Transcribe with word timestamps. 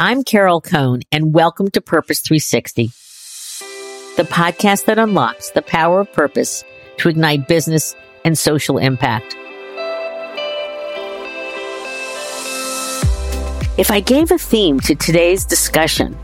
I'm 0.00 0.22
Carol 0.22 0.60
Cone, 0.60 1.00
and 1.10 1.34
welcome 1.34 1.72
to 1.72 1.80
Purpose 1.80 2.20
360, 2.20 2.92
the 4.16 4.22
podcast 4.22 4.84
that 4.84 4.96
unlocks 4.96 5.50
the 5.50 5.60
power 5.60 6.02
of 6.02 6.12
purpose 6.12 6.62
to 6.98 7.08
ignite 7.08 7.48
business 7.48 7.96
and 8.24 8.38
social 8.38 8.78
impact. 8.78 9.34
If 13.76 13.90
I 13.90 13.98
gave 13.98 14.30
a 14.30 14.38
theme 14.38 14.78
to 14.82 14.94
today's 14.94 15.44
discussion 15.44 16.16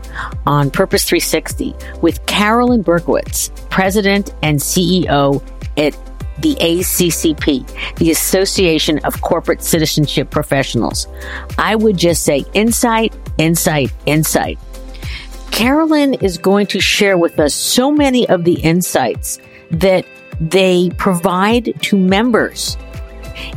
on 0.47 0.71
Purpose 0.71 1.03
360 1.03 1.75
with 2.01 2.25
Carolyn 2.27 2.81
Berkowitz, 2.81 3.51
President 3.69 4.33
and 4.41 4.59
CEO 4.59 5.43
at 5.75 5.93
the 6.45 6.55
ACCP, 6.57 7.95
the 7.95 8.11
Association 8.11 8.99
of 8.99 9.19
Corporate 9.21 9.63
Citizenship 9.63 10.29
Professionals. 10.29 11.07
I 11.57 11.75
would 11.75 11.97
just 11.97 12.21
say 12.21 12.45
insight, 12.53 13.15
insight, 13.39 13.91
insight. 14.05 14.59
Carolyn 15.49 16.13
is 16.13 16.37
going 16.37 16.67
to 16.67 16.79
share 16.79 17.17
with 17.17 17.39
us 17.39 17.55
so 17.55 17.91
many 17.91 18.29
of 18.29 18.43
the 18.43 18.53
insights 18.61 19.39
that 19.71 20.05
they 20.39 20.91
provide 20.97 21.81
to 21.81 21.97
members. 21.97 22.77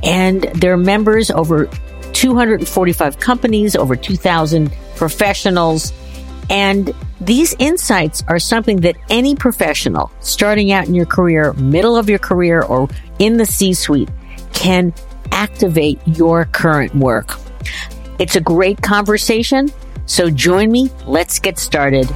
And 0.03 0.45
their 0.55 0.79
members 0.79 1.31
over 1.31 1.69
245 2.15 3.21
companies, 3.21 3.77
over 3.77 3.97
2,000 3.97 4.73
professionals. 4.97 5.93
And 6.51 6.95
these 7.21 7.55
insights 7.59 8.23
are 8.29 8.39
something 8.39 8.81
that 8.81 8.97
any 9.11 9.35
professional 9.35 10.11
starting 10.21 10.73
out 10.73 10.87
in 10.87 10.95
your 10.95 11.07
career, 11.07 11.53
middle 11.55 11.97
of 11.97 12.09
your 12.09 12.19
career, 12.19 12.63
or 12.63 12.89
in 13.19 13.37
the 13.37 13.47
C 13.47 13.75
suite 13.75 14.09
can 14.53 14.95
activate 15.33 16.01
your 16.07 16.47
current 16.47 16.95
work. 16.95 17.39
It's 18.19 18.37
a 18.37 18.41
great 18.41 18.83
conversation. 18.83 19.71
So 20.07 20.31
join 20.31 20.73
me. 20.73 20.91
Let's 21.07 21.39
get 21.39 21.59
started. 21.59 22.09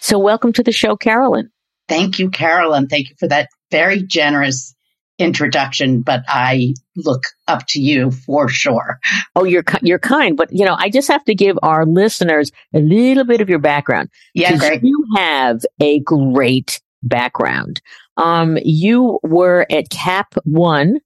So 0.00 0.18
welcome 0.18 0.52
to 0.54 0.62
the 0.62 0.72
show, 0.72 0.96
Carolyn. 0.96 1.50
Thank 1.88 2.18
you, 2.18 2.30
Carolyn. 2.30 2.88
Thank 2.88 3.10
you 3.10 3.16
for 3.18 3.28
that 3.28 3.48
very 3.70 4.02
generous 4.02 4.74
introduction, 5.18 6.00
but 6.00 6.24
I 6.28 6.74
look 6.96 7.24
up 7.46 7.66
to 7.68 7.80
you 7.80 8.10
for 8.10 8.48
sure. 8.48 8.98
Oh, 9.36 9.44
you're 9.44 9.64
you're 9.82 9.98
kind, 9.98 10.36
but 10.36 10.52
you 10.52 10.64
know, 10.64 10.76
I 10.78 10.90
just 10.90 11.08
have 11.08 11.24
to 11.24 11.34
give 11.34 11.58
our 11.62 11.86
listeners 11.86 12.50
a 12.74 12.80
little 12.80 13.24
bit 13.24 13.40
of 13.40 13.48
your 13.48 13.58
background. 13.58 14.10
Yeah, 14.34 14.56
great. 14.56 14.82
You 14.82 15.04
have 15.16 15.64
a 15.80 16.00
great 16.00 16.80
background. 17.02 17.80
Um, 18.16 18.58
you 18.64 19.18
were 19.22 19.66
at 19.70 19.90
Cap 19.90 20.34
One 20.44 21.00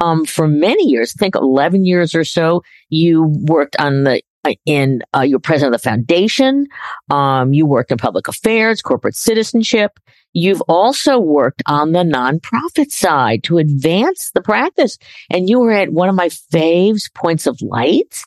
um, 0.00 0.24
for 0.24 0.48
many 0.48 0.88
years. 0.88 1.14
I 1.16 1.18
think 1.18 1.34
eleven 1.34 1.84
years 1.84 2.14
or 2.14 2.24
so. 2.24 2.62
You 2.88 3.32
worked 3.46 3.76
on 3.78 4.04
the 4.04 4.22
in 4.66 5.02
uh, 5.14 5.20
you 5.20 5.36
were 5.36 5.40
president 5.40 5.74
of 5.74 5.80
the 5.80 5.88
foundation. 5.88 6.66
Um, 7.10 7.52
you 7.52 7.66
worked 7.66 7.90
in 7.90 7.98
public 7.98 8.28
affairs, 8.28 8.82
corporate 8.82 9.16
citizenship. 9.16 9.98
You've 10.32 10.62
also 10.62 11.18
worked 11.18 11.62
on 11.66 11.92
the 11.92 12.00
nonprofit 12.00 12.90
side 12.90 13.44
to 13.44 13.58
advance 13.58 14.30
the 14.34 14.42
practice. 14.42 14.98
And 15.30 15.48
you 15.48 15.60
were 15.60 15.72
at 15.72 15.92
one 15.92 16.08
of 16.08 16.14
my 16.14 16.28
faves, 16.28 17.12
Points 17.14 17.46
of 17.46 17.60
Light. 17.62 18.22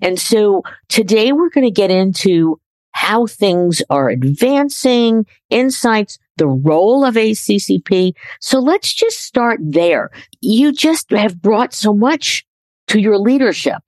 And 0.00 0.18
so 0.18 0.62
today 0.88 1.32
we're 1.32 1.50
going 1.50 1.66
to 1.66 1.70
get 1.70 1.90
into 1.90 2.60
how 2.90 3.26
things 3.26 3.82
are 3.90 4.08
advancing, 4.08 5.26
insights, 5.50 6.18
the 6.36 6.46
role 6.46 7.04
of 7.04 7.14
ACCP. 7.14 8.12
So 8.40 8.58
let's 8.58 8.92
just 8.92 9.18
start 9.18 9.60
there. 9.62 10.10
You 10.40 10.72
just 10.72 11.10
have 11.10 11.40
brought 11.40 11.74
so 11.74 11.92
much 11.92 12.44
to 12.88 13.00
your 13.00 13.18
leadership. 13.18 13.82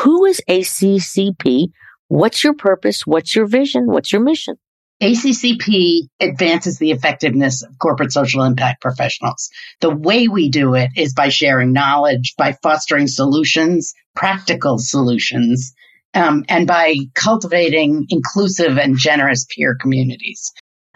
Who 0.00 0.24
is 0.24 0.40
ACCP? 0.48 1.70
What's 2.08 2.44
your 2.44 2.54
purpose? 2.54 3.06
What's 3.06 3.34
your 3.34 3.46
vision? 3.46 3.86
What's 3.86 4.12
your 4.12 4.22
mission? 4.22 4.56
ACCP 5.02 6.08
advances 6.20 6.78
the 6.78 6.90
effectiveness 6.90 7.62
of 7.62 7.78
corporate 7.78 8.12
social 8.12 8.42
impact 8.42 8.80
professionals. 8.80 9.48
The 9.80 9.94
way 9.94 10.26
we 10.26 10.50
do 10.50 10.74
it 10.74 10.90
is 10.96 11.14
by 11.14 11.28
sharing 11.28 11.72
knowledge, 11.72 12.34
by 12.36 12.56
fostering 12.62 13.06
solutions, 13.06 13.94
practical 14.16 14.78
solutions, 14.78 15.72
um, 16.14 16.44
and 16.48 16.66
by 16.66 16.96
cultivating 17.14 18.06
inclusive 18.08 18.76
and 18.76 18.96
generous 18.96 19.46
peer 19.54 19.76
communities. 19.80 20.52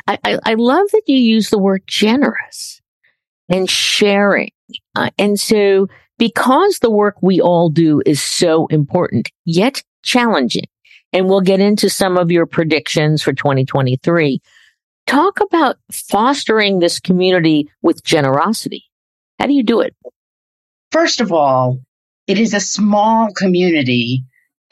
I, 0.07 0.19
I, 0.25 0.39
I 0.45 0.55
love 0.55 0.89
that 0.93 1.03
you 1.07 1.17
use 1.17 1.51
the 1.51 1.59
word 1.59 1.83
generous 1.87 2.81
and 3.49 3.71
sharing. 3.71 4.51
Uh, 4.97 5.11
and 5.19 5.39
so, 5.39 5.87
because 6.23 6.79
the 6.79 6.89
work 6.89 7.17
we 7.21 7.41
all 7.41 7.69
do 7.69 8.01
is 8.07 8.23
so 8.23 8.69
important, 8.69 9.29
yet 9.45 9.83
challenging, 10.05 10.69
and 11.13 11.29
we'll 11.29 11.41
get 11.41 11.59
into 11.59 11.91
some 11.91 12.17
of 12.17 12.31
your 12.31 12.47
predictions 12.47 13.21
for 13.21 13.33
2023. 13.33 14.41
Talk 15.09 15.41
about 15.41 15.79
fostering 15.91 16.79
this 16.79 17.01
community 17.01 17.69
with 17.83 18.05
generosity. 18.05 18.85
How 19.41 19.49
do 19.49 19.53
you 19.53 19.65
do 19.65 19.81
it? 19.81 19.97
First 20.93 21.21
of 21.21 21.33
all, 21.33 21.81
it 22.29 22.39
is 22.39 22.55
a 22.55 22.61
small 22.61 23.33
community 23.37 24.23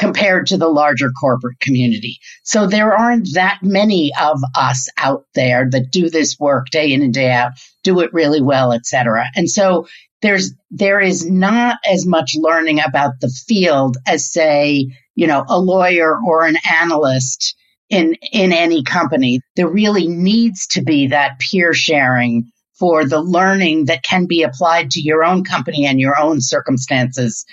compared 0.01 0.47
to 0.49 0.57
the 0.57 0.69
larger 0.69 1.11
corporate 1.11 1.61
community. 1.61 2.19
So 2.43 2.67
there 2.67 2.97
aren't 2.97 3.29
that 3.35 3.61
many 3.63 4.11
of 4.21 4.41
us 4.57 4.89
out 4.99 5.27
there 5.35 5.69
that 5.71 5.93
do 5.93 6.11
this 6.11 6.37
work 6.41 6.67
day 6.71 6.93
in 6.93 7.03
and 7.03 7.15
day 7.15 7.31
out, 7.31 7.53
do 7.85 8.01
it 8.01 8.13
really 8.13 8.43
well, 8.43 8.73
et 8.73 8.87
cetera. 8.87 9.27
And 9.37 9.49
so 9.49 9.87
there's, 10.23 10.53
there 10.71 11.01
is 11.01 11.31
not 11.31 11.77
as 11.89 12.07
much 12.07 12.33
learning 12.35 12.81
about 12.81 13.21
the 13.21 13.29
field 13.47 13.97
as 14.07 14.33
say 14.33 14.89
you 15.21 15.27
know, 15.27 15.45
a 15.49 15.61
lawyer 15.61 16.19
or 16.27 16.47
an 16.47 16.57
analyst 16.81 17.55
in, 17.91 18.15
in 18.33 18.53
any 18.53 18.83
company. 18.83 19.41
There 19.55 19.69
really 19.69 20.09
needs 20.09 20.67
to 20.69 20.83
be 20.83 21.09
that 21.09 21.39
peer 21.39 21.75
sharing 21.75 22.51
for 22.79 23.05
the 23.05 23.21
learning 23.21 23.85
that 23.85 24.03
can 24.03 24.25
be 24.27 24.43
applied 24.43 24.91
to 24.93 25.01
your 25.03 25.23
own 25.23 25.45
company 25.45 25.85
and 25.85 26.01
your 26.01 26.19
own 26.19 26.41
circumstances 26.41 27.45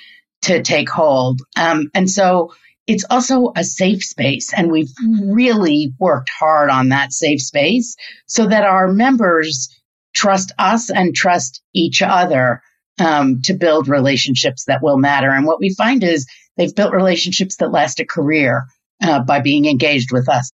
to 0.47 0.61
take 0.61 0.89
hold. 0.89 1.41
Um, 1.57 1.89
and 1.93 2.09
so 2.09 2.53
it's 2.87 3.05
also 3.09 3.51
a 3.55 3.63
safe 3.63 4.03
space. 4.03 4.53
And 4.53 4.71
we've 4.71 4.91
really 5.23 5.93
worked 5.99 6.29
hard 6.29 6.69
on 6.69 6.89
that 6.89 7.11
safe 7.11 7.41
space 7.41 7.95
so 8.27 8.47
that 8.47 8.63
our 8.63 8.87
members 8.91 9.69
trust 10.15 10.51
us 10.57 10.89
and 10.89 11.13
trust 11.13 11.61
each 11.73 12.01
other 12.01 12.61
um, 12.99 13.41
to 13.43 13.53
build 13.53 13.87
relationships 13.87 14.65
that 14.65 14.81
will 14.81 14.97
matter. 14.97 15.29
And 15.29 15.45
what 15.45 15.59
we 15.59 15.73
find 15.75 16.03
is 16.03 16.25
they've 16.55 16.73
built 16.73 16.93
relationships 16.93 17.57
that 17.57 17.71
last 17.71 17.99
a 17.99 18.05
career 18.05 18.63
uh, 19.03 19.19
by 19.19 19.41
being 19.41 19.65
engaged 19.65 20.11
with 20.11 20.27
us. 20.29 20.49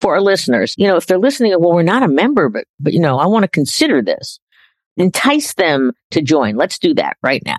For 0.00 0.14
our 0.14 0.20
listeners, 0.20 0.74
you 0.76 0.86
know, 0.86 0.96
if 0.96 1.06
they're 1.06 1.18
listening, 1.18 1.52
well, 1.58 1.74
we're 1.74 1.82
not 1.82 2.02
a 2.02 2.08
member, 2.08 2.48
but, 2.48 2.64
but, 2.78 2.92
you 2.92 3.00
know, 3.00 3.18
I 3.18 3.26
want 3.26 3.44
to 3.44 3.48
consider 3.48 4.02
this. 4.02 4.38
Entice 4.96 5.54
them 5.54 5.92
to 6.10 6.20
join. 6.20 6.56
Let's 6.56 6.78
do 6.78 6.92
that 6.94 7.16
right 7.22 7.42
now. 7.46 7.56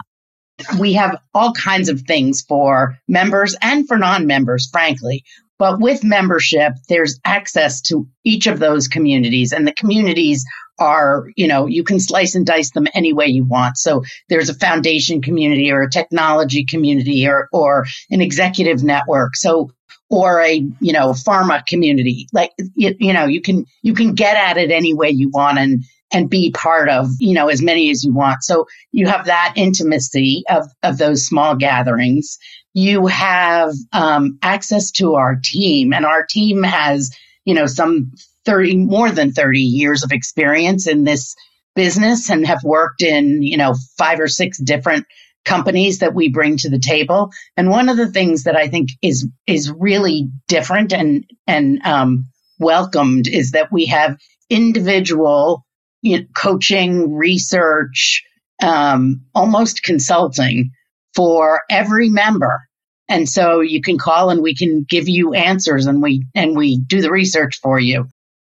We 0.79 0.93
have 0.93 1.17
all 1.33 1.53
kinds 1.53 1.89
of 1.89 2.01
things 2.01 2.41
for 2.41 2.97
members 3.07 3.55
and 3.61 3.87
for 3.87 3.97
non 3.97 4.27
members, 4.27 4.69
frankly. 4.71 5.23
But 5.57 5.81
with 5.81 6.05
membership, 6.05 6.73
there's 6.87 7.19
access 7.25 7.81
to 7.81 8.07
each 8.23 8.47
of 8.47 8.59
those 8.59 8.87
communities, 8.87 9.51
and 9.51 9.67
the 9.67 9.73
communities 9.73 10.45
are, 10.79 11.29
you 11.35 11.47
know, 11.47 11.67
you 11.67 11.83
can 11.83 11.99
slice 11.99 12.35
and 12.35 12.45
dice 12.45 12.71
them 12.71 12.87
any 12.93 13.11
way 13.11 13.27
you 13.27 13.43
want. 13.43 13.77
So 13.77 14.03
there's 14.29 14.49
a 14.49 14.53
foundation 14.53 15.21
community 15.21 15.71
or 15.71 15.81
a 15.81 15.89
technology 15.89 16.63
community 16.63 17.27
or, 17.27 17.49
or 17.51 17.85
an 18.09 18.21
executive 18.21 18.83
network. 18.83 19.35
So, 19.35 19.71
or 20.09 20.41
a, 20.41 20.53
you 20.53 20.93
know, 20.93 21.11
pharma 21.11 21.63
community. 21.67 22.27
Like, 22.33 22.51
you, 22.75 22.95
you 22.97 23.13
know, 23.13 23.25
you 23.25 23.41
can, 23.41 23.65
you 23.83 23.93
can 23.93 24.15
get 24.15 24.37
at 24.37 24.57
it 24.57 24.71
any 24.71 24.93
way 24.93 25.09
you 25.09 25.29
want 25.29 25.59
and, 25.59 25.83
and 26.11 26.29
be 26.29 26.51
part 26.51 26.89
of, 26.89 27.09
you 27.19 27.33
know, 27.33 27.49
as 27.49 27.61
many 27.61 27.89
as 27.91 28.03
you 28.03 28.13
want. 28.13 28.43
So 28.43 28.65
you 28.91 29.07
have 29.07 29.25
that 29.25 29.53
intimacy 29.55 30.43
of, 30.49 30.67
of 30.83 30.97
those 30.97 31.25
small 31.25 31.55
gatherings. 31.55 32.37
You 32.73 33.07
have, 33.07 33.73
um, 33.93 34.39
access 34.41 34.91
to 34.91 35.15
our 35.15 35.39
team 35.43 35.93
and 35.93 36.05
our 36.05 36.25
team 36.25 36.63
has, 36.63 37.15
you 37.45 37.53
know, 37.53 37.65
some 37.65 38.11
30, 38.45 38.77
more 38.77 39.11
than 39.11 39.31
30 39.31 39.59
years 39.59 40.03
of 40.03 40.11
experience 40.11 40.87
in 40.87 41.03
this 41.03 41.35
business 41.75 42.29
and 42.29 42.45
have 42.45 42.63
worked 42.63 43.01
in, 43.01 43.43
you 43.43 43.57
know, 43.57 43.75
five 43.97 44.19
or 44.19 44.27
six 44.27 44.57
different 44.57 45.05
companies 45.45 45.99
that 45.99 46.13
we 46.13 46.29
bring 46.29 46.57
to 46.57 46.69
the 46.69 46.79
table. 46.79 47.31
And 47.55 47.69
one 47.69 47.89
of 47.89 47.97
the 47.97 48.11
things 48.11 48.43
that 48.43 48.55
I 48.55 48.67
think 48.67 48.89
is, 49.01 49.27
is 49.47 49.71
really 49.71 50.29
different 50.47 50.93
and, 50.93 51.25
and, 51.47 51.81
um, 51.85 52.25
welcomed 52.59 53.27
is 53.27 53.51
that 53.51 53.71
we 53.71 53.85
have 53.85 54.17
individual 54.49 55.65
you 56.01 56.19
know, 56.19 56.25
coaching, 56.35 57.15
research, 57.15 58.23
um, 58.61 59.21
almost 59.33 59.83
consulting 59.83 60.71
for 61.15 61.61
every 61.69 62.09
member. 62.09 62.61
And 63.07 63.27
so 63.27 63.61
you 63.61 63.81
can 63.81 63.97
call 63.97 64.29
and 64.29 64.41
we 64.41 64.55
can 64.55 64.85
give 64.87 65.09
you 65.09 65.33
answers 65.33 65.87
and 65.87 66.01
we, 66.01 66.25
and 66.35 66.55
we 66.55 66.77
do 66.79 67.01
the 67.01 67.11
research 67.11 67.59
for 67.61 67.79
you. 67.79 68.07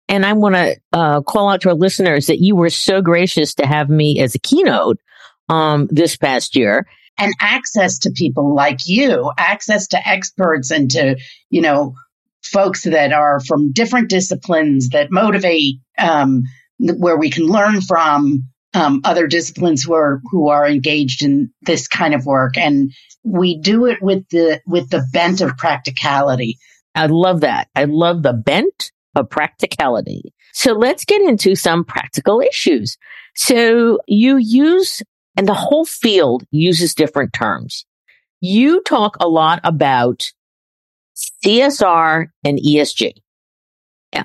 And 0.09 0.25
I 0.25 0.35
want 0.35 0.55
to 0.55 0.77
uh, 0.93 1.21
call 1.23 1.49
out 1.49 1.63
to 1.63 1.71
our 1.71 1.75
listeners 1.75 2.27
that 2.27 2.41
you 2.41 2.55
were 2.55 2.71
so 2.71 3.03
gracious 3.03 3.55
to 3.55 3.67
have 3.67 3.89
me 3.89 4.21
as 4.21 4.35
a 4.35 4.39
keynote 4.39 4.99
um, 5.49 5.89
this 5.91 6.17
past 6.17 6.55
year. 6.55 6.87
and 7.19 7.33
access 7.41 7.99
to 8.01 8.11
people 8.11 8.55
like 8.55 8.87
you, 8.87 9.31
access 9.39 9.87
to 9.89 10.09
experts 10.09 10.71
and 10.71 10.91
to, 10.91 11.17
you 11.51 11.61
know, 11.61 11.95
folks 12.43 12.83
that 12.85 13.13
are 13.13 13.41
from 13.41 13.73
different 13.73 14.11
disciplines 14.11 14.91
that 14.91 15.11
motivate, 15.11 15.77
um, 15.99 16.43
where 16.79 17.17
we 17.17 17.31
can 17.31 17.47
learn 17.47 17.81
from 17.81 18.45
um, 18.75 19.01
other 19.05 19.27
disciplines 19.27 19.85
who 19.85 19.95
are 19.95 20.21
who 20.31 20.49
are 20.49 20.67
engaged 20.67 21.23
in 21.23 21.53
this 21.63 21.89
kind 21.89 22.15
of 22.15 22.27
work, 22.27 22.57
and 22.57 22.93
we 23.23 23.59
do 23.59 23.87
it 23.87 24.03
with 24.03 24.29
the 24.31 24.61
with 24.67 24.91
the 24.91 25.07
bent 25.13 25.41
of 25.41 25.57
practicality. 25.57 26.59
I 26.95 27.07
love 27.07 27.41
that. 27.41 27.69
I 27.75 27.85
love 27.85 28.23
the 28.23 28.33
bent 28.33 28.93
of 29.15 29.31
practicality. 29.31 30.33
So 30.53 30.73
let's 30.73 31.05
get 31.05 31.23
into 31.23 31.55
some 31.57 31.85
practical 31.85 32.41
issues. 32.41 32.97
So 33.35 33.99
you 34.07 34.37
use, 34.37 35.03
and 35.37 35.49
the 35.49 35.55
whole 35.55 35.85
field 35.85 36.45
uses 36.51 36.95
different 36.95 37.33
terms. 37.33 37.85
You 38.41 38.83
talk 38.83 39.17
a 39.21 39.29
lot 39.29 39.61
about 39.65 40.33
CSR 41.45 42.27
and 42.45 42.59
ESG. 42.59 43.15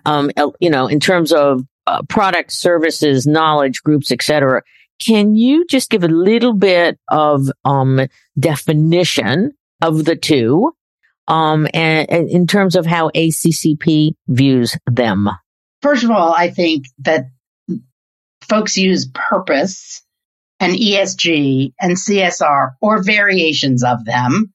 Um, 0.06 0.30
you 0.60 0.70
know, 0.70 0.86
in 0.86 1.00
terms 1.00 1.34
of 1.34 1.64
uh, 1.90 2.04
products, 2.04 2.56
services, 2.56 3.26
knowledge 3.26 3.82
groups, 3.82 4.12
etc. 4.12 4.62
Can 5.04 5.34
you 5.34 5.66
just 5.66 5.90
give 5.90 6.04
a 6.04 6.08
little 6.08 6.54
bit 6.54 7.00
of 7.10 7.50
um, 7.66 8.02
definition 8.40 9.54
of 9.82 10.06
the 10.06 10.16
two, 10.16 10.72
um, 11.28 11.68
and, 11.74 12.10
and 12.12 12.30
in 12.30 12.46
terms 12.46 12.76
of 12.76 12.86
how 12.86 13.10
ACCP 13.10 14.12
views 14.28 14.78
them? 14.86 15.30
First 15.82 16.04
of 16.04 16.12
all, 16.12 16.32
I 16.34 16.52
think 16.52 16.86
that 17.00 17.32
folks 18.48 18.78
use 18.78 19.10
purpose 19.12 20.04
and 20.60 20.74
ESG 20.74 21.74
and 21.82 21.98
CSR 21.98 22.72
or 22.82 23.02
variations 23.02 23.84
of 23.84 24.06
them. 24.06 24.54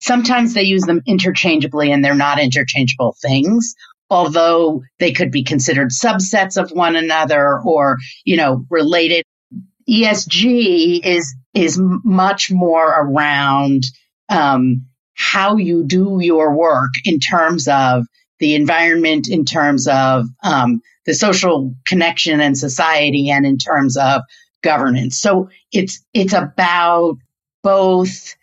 Sometimes 0.00 0.54
they 0.54 0.62
use 0.62 0.84
them 0.84 1.02
interchangeably 1.06 1.92
and 1.92 2.02
they're 2.02 2.14
not 2.14 2.40
interchangeable 2.40 3.16
things, 3.20 3.74
although 4.10 4.82
they 4.98 5.12
could 5.12 5.30
be 5.30 5.44
considered 5.44 5.90
subsets 5.90 6.60
of 6.60 6.70
one 6.72 6.96
another 6.96 7.60
or, 7.60 7.96
you 8.24 8.36
know, 8.36 8.66
related. 8.68 9.24
ESG 9.88 11.00
is, 11.04 11.34
is 11.54 11.78
much 11.80 12.50
more 12.50 12.88
around, 12.88 13.84
um, 14.28 14.86
how 15.14 15.56
you 15.56 15.84
do 15.84 16.18
your 16.20 16.54
work 16.56 16.90
in 17.04 17.20
terms 17.20 17.68
of 17.68 18.06
the 18.38 18.54
environment, 18.54 19.28
in 19.28 19.44
terms 19.44 19.86
of, 19.86 20.26
um, 20.42 20.80
the 21.06 21.14
social 21.14 21.74
connection 21.86 22.40
and 22.40 22.56
society 22.56 23.30
and 23.30 23.46
in 23.46 23.58
terms 23.58 23.96
of 23.96 24.22
governance. 24.62 25.18
So 25.18 25.50
it's, 25.72 26.04
it's 26.12 26.34
about 26.34 27.16
both 27.62 28.34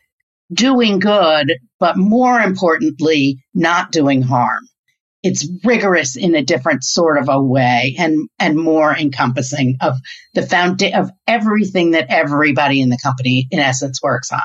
doing 0.52 1.00
good, 1.00 1.54
but 1.80 1.98
more 1.98 2.40
importantly, 2.40 3.44
not 3.54 3.92
doing 3.92 4.22
harm. 4.22 4.68
It's 5.27 5.45
rigorous 5.65 6.15
in 6.15 6.35
a 6.35 6.41
different 6.41 6.85
sort 6.85 7.18
of 7.18 7.27
a 7.27 7.41
way 7.41 7.95
and, 8.00 8.29
and 8.39 8.56
more 8.56 8.95
encompassing 8.95 9.75
of 9.81 9.97
the 10.33 10.41
found 10.41 10.81
of 10.83 11.12
everything 11.27 11.91
that 11.91 12.07
everybody 12.09 12.81
in 12.81 12.88
the 12.88 12.97
company 13.03 13.45
in 13.51 13.59
essence 13.59 14.01
works 14.01 14.31
on. 14.31 14.41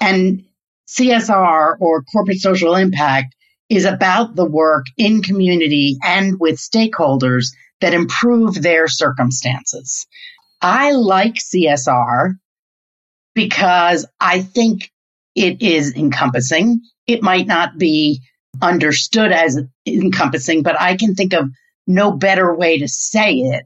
And 0.00 0.44
CSR 0.88 1.76
or 1.78 2.02
corporate 2.04 2.38
social 2.38 2.76
impact 2.76 3.34
is 3.68 3.84
about 3.84 4.36
the 4.36 4.46
work 4.46 4.86
in 4.96 5.22
community 5.22 5.98
and 6.02 6.40
with 6.40 6.56
stakeholders 6.56 7.48
that 7.82 7.92
improve 7.92 8.62
their 8.62 8.88
circumstances. 8.88 10.06
I 10.62 10.92
like 10.92 11.34
CSR 11.34 12.36
because 13.34 14.06
I 14.18 14.40
think 14.40 14.90
it 15.34 15.60
is 15.60 15.94
encompassing. 15.94 16.80
It 17.06 17.22
might 17.22 17.46
not 17.46 17.76
be 17.76 18.22
understood 18.62 19.32
as 19.32 19.60
encompassing, 19.86 20.62
but 20.62 20.80
I 20.80 20.96
can 20.96 21.14
think 21.14 21.32
of 21.32 21.50
no 21.86 22.12
better 22.12 22.54
way 22.54 22.78
to 22.78 22.88
say 22.88 23.34
it 23.34 23.64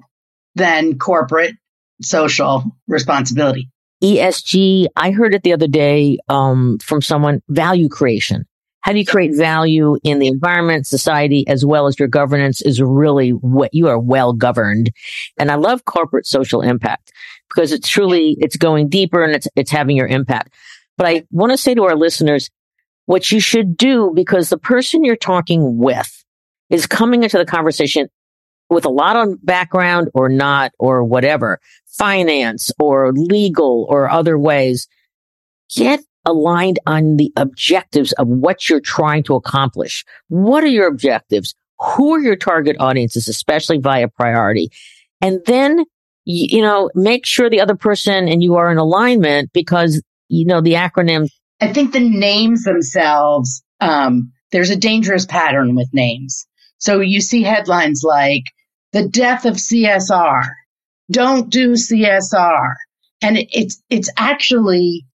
than 0.54 0.98
corporate 0.98 1.54
social 2.02 2.64
responsibility. 2.88 3.70
ESG, 4.02 4.86
I 4.96 5.10
heard 5.10 5.34
it 5.34 5.42
the 5.42 5.52
other 5.52 5.68
day 5.68 6.18
um, 6.28 6.78
from 6.78 7.02
someone 7.02 7.42
value 7.48 7.88
creation. 7.88 8.46
How 8.80 8.92
do 8.92 8.98
you 8.98 9.04
create 9.04 9.36
value 9.36 9.98
in 10.02 10.20
the 10.20 10.26
environment, 10.26 10.86
society, 10.86 11.46
as 11.46 11.66
well 11.66 11.86
as 11.86 11.98
your 11.98 12.08
governance 12.08 12.62
is 12.62 12.80
really 12.80 13.30
what 13.30 13.74
you 13.74 13.88
are 13.88 13.98
well 13.98 14.32
governed. 14.32 14.90
And 15.38 15.50
I 15.50 15.56
love 15.56 15.84
corporate 15.84 16.26
social 16.26 16.62
impact 16.62 17.12
because 17.50 17.72
it's 17.72 17.88
truly, 17.88 18.36
it's 18.40 18.56
going 18.56 18.88
deeper 18.88 19.22
and 19.22 19.34
it's, 19.34 19.48
it's 19.54 19.70
having 19.70 19.96
your 19.96 20.06
impact. 20.06 20.54
But 20.96 21.06
I 21.06 21.24
want 21.30 21.52
to 21.52 21.58
say 21.58 21.74
to 21.74 21.84
our 21.84 21.94
listeners, 21.94 22.48
what 23.10 23.32
you 23.32 23.40
should 23.40 23.76
do 23.76 24.12
because 24.14 24.50
the 24.50 24.56
person 24.56 25.02
you're 25.02 25.16
talking 25.16 25.78
with 25.78 26.24
is 26.68 26.86
coming 26.86 27.24
into 27.24 27.36
the 27.36 27.44
conversation 27.44 28.08
with 28.68 28.84
a 28.84 28.88
lot 28.88 29.16
of 29.16 29.44
background 29.44 30.08
or 30.14 30.28
not 30.28 30.70
or 30.78 31.02
whatever, 31.02 31.58
finance 31.88 32.70
or 32.78 33.12
legal 33.12 33.84
or 33.90 34.08
other 34.08 34.38
ways. 34.38 34.86
Get 35.74 35.98
aligned 36.24 36.78
on 36.86 37.16
the 37.16 37.32
objectives 37.34 38.12
of 38.12 38.28
what 38.28 38.68
you're 38.68 38.78
trying 38.78 39.24
to 39.24 39.34
accomplish. 39.34 40.04
What 40.28 40.62
are 40.62 40.68
your 40.68 40.86
objectives? 40.86 41.56
Who 41.80 42.14
are 42.14 42.20
your 42.20 42.36
target 42.36 42.76
audiences, 42.78 43.26
especially 43.26 43.78
via 43.78 44.06
priority? 44.06 44.70
And 45.20 45.40
then, 45.46 45.84
you 46.26 46.62
know, 46.62 46.92
make 46.94 47.26
sure 47.26 47.50
the 47.50 47.60
other 47.60 47.74
person 47.74 48.28
and 48.28 48.40
you 48.40 48.54
are 48.54 48.70
in 48.70 48.78
alignment 48.78 49.52
because, 49.52 50.00
you 50.28 50.46
know, 50.46 50.60
the 50.60 50.74
acronym. 50.74 51.28
I 51.60 51.72
think 51.72 51.92
the 51.92 52.00
names 52.00 52.64
themselves, 52.64 53.62
um, 53.80 54.32
there's 54.52 54.70
a 54.70 54.76
dangerous 54.76 55.26
pattern 55.26 55.74
with 55.74 55.88
names. 55.92 56.46
So 56.78 57.00
you 57.00 57.20
see 57.20 57.42
headlines 57.42 58.02
like 58.02 58.44
the 58.92 59.06
death 59.08 59.44
of 59.44 59.54
CSR. 59.54 60.42
Don't 61.10 61.50
do 61.50 61.72
CSR. 61.72 62.74
And 63.22 63.36
it's, 63.50 63.82
it's 63.90 64.10
actually 64.16 65.06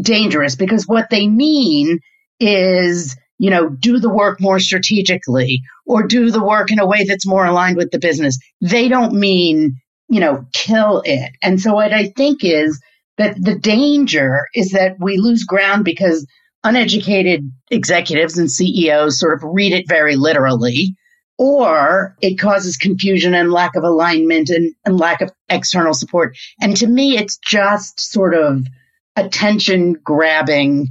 dangerous 0.00 0.54
because 0.54 0.86
what 0.86 1.10
they 1.10 1.26
mean 1.26 1.98
is, 2.38 3.16
you 3.38 3.50
know, 3.50 3.68
do 3.68 3.98
the 3.98 4.08
work 4.08 4.40
more 4.40 4.60
strategically 4.60 5.62
or 5.86 6.06
do 6.06 6.30
the 6.30 6.44
work 6.44 6.70
in 6.70 6.78
a 6.78 6.86
way 6.86 7.04
that's 7.04 7.26
more 7.26 7.44
aligned 7.44 7.76
with 7.76 7.90
the 7.90 7.98
business. 7.98 8.38
They 8.60 8.88
don't 8.88 9.14
mean, 9.14 9.80
you 10.08 10.20
know, 10.20 10.46
kill 10.52 11.02
it. 11.04 11.32
And 11.42 11.60
so 11.60 11.74
what 11.74 11.92
I 11.92 12.08
think 12.16 12.44
is 12.44 12.80
that 13.18 13.36
the 13.40 13.54
danger 13.58 14.46
is 14.54 14.70
that 14.70 14.96
we 14.98 15.18
lose 15.18 15.44
ground 15.44 15.84
because 15.84 16.26
uneducated 16.64 17.50
executives 17.70 18.38
and 18.38 18.50
CEOs 18.50 19.20
sort 19.20 19.34
of 19.34 19.42
read 19.44 19.72
it 19.72 19.88
very 19.88 20.16
literally 20.16 20.96
or 21.38 22.16
it 22.20 22.36
causes 22.36 22.76
confusion 22.76 23.34
and 23.34 23.52
lack 23.52 23.74
of 23.76 23.82
alignment 23.82 24.50
and, 24.50 24.72
and 24.84 24.98
lack 24.98 25.20
of 25.20 25.32
external 25.48 25.94
support. 25.94 26.36
And 26.60 26.76
to 26.76 26.86
me, 26.86 27.16
it's 27.16 27.38
just 27.38 28.00
sort 28.00 28.34
of 28.34 28.66
attention 29.16 29.94
grabbing 29.94 30.88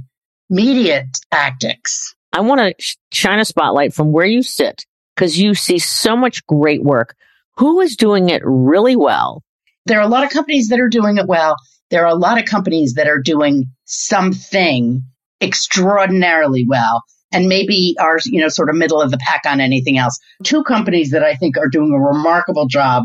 media 0.50 1.06
tactics. 1.30 2.14
I 2.32 2.40
want 2.40 2.60
to 2.60 2.96
shine 3.12 3.38
a 3.38 3.44
spotlight 3.44 3.94
from 3.94 4.12
where 4.12 4.26
you 4.26 4.42
sit 4.42 4.84
because 5.14 5.38
you 5.38 5.54
see 5.54 5.78
so 5.78 6.16
much 6.16 6.44
great 6.46 6.82
work. 6.82 7.16
Who 7.56 7.80
is 7.80 7.96
doing 7.96 8.28
it 8.28 8.42
really 8.44 8.96
well? 8.96 9.42
There 9.86 9.98
are 9.98 10.04
a 10.04 10.08
lot 10.08 10.24
of 10.24 10.30
companies 10.30 10.68
that 10.68 10.80
are 10.80 10.88
doing 10.88 11.18
it 11.18 11.26
well. 11.26 11.56
There 11.94 12.04
are 12.04 12.10
a 12.10 12.16
lot 12.16 12.40
of 12.40 12.44
companies 12.44 12.94
that 12.94 13.06
are 13.06 13.20
doing 13.20 13.66
something 13.84 15.04
extraordinarily 15.40 16.66
well 16.68 17.04
and 17.30 17.46
maybe 17.46 17.94
are, 18.00 18.18
you 18.24 18.40
know, 18.40 18.48
sort 18.48 18.68
of 18.68 18.74
middle 18.74 19.00
of 19.00 19.12
the 19.12 19.18
pack 19.18 19.42
on 19.46 19.60
anything 19.60 19.96
else. 19.96 20.18
Two 20.42 20.64
companies 20.64 21.12
that 21.12 21.22
I 21.22 21.36
think 21.36 21.56
are 21.56 21.68
doing 21.68 21.92
a 21.92 22.00
remarkable 22.00 22.66
job 22.66 23.04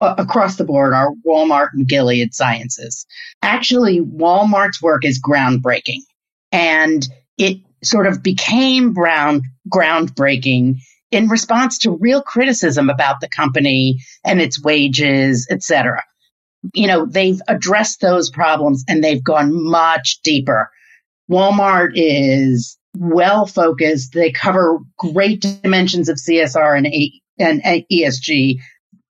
across 0.00 0.56
the 0.56 0.64
board 0.64 0.94
are 0.94 1.10
Walmart 1.26 1.68
and 1.74 1.86
Gilead 1.86 2.32
Sciences. 2.32 3.04
Actually, 3.42 4.00
Walmart's 4.00 4.80
work 4.80 5.04
is 5.04 5.20
groundbreaking 5.20 6.00
and 6.50 7.06
it 7.36 7.58
sort 7.82 8.06
of 8.06 8.22
became 8.22 8.94
brown, 8.94 9.42
groundbreaking 9.68 10.76
in 11.10 11.28
response 11.28 11.76
to 11.80 11.90
real 11.90 12.22
criticism 12.22 12.88
about 12.88 13.20
the 13.20 13.28
company 13.28 13.98
and 14.24 14.40
its 14.40 14.62
wages, 14.62 15.46
etc. 15.50 16.02
You 16.72 16.86
know, 16.86 17.06
they've 17.06 17.40
addressed 17.48 18.00
those 18.00 18.30
problems 18.30 18.84
and 18.88 19.02
they've 19.02 19.22
gone 19.22 19.50
much 19.52 20.20
deeper. 20.22 20.70
Walmart 21.30 21.92
is 21.94 22.78
well 22.96 23.46
focused. 23.46 24.12
They 24.12 24.30
cover 24.30 24.78
great 24.98 25.40
dimensions 25.62 26.08
of 26.08 26.16
CSR 26.16 26.76
and, 26.76 26.86
A- 26.86 27.20
and 27.38 27.62
ESG 27.62 28.58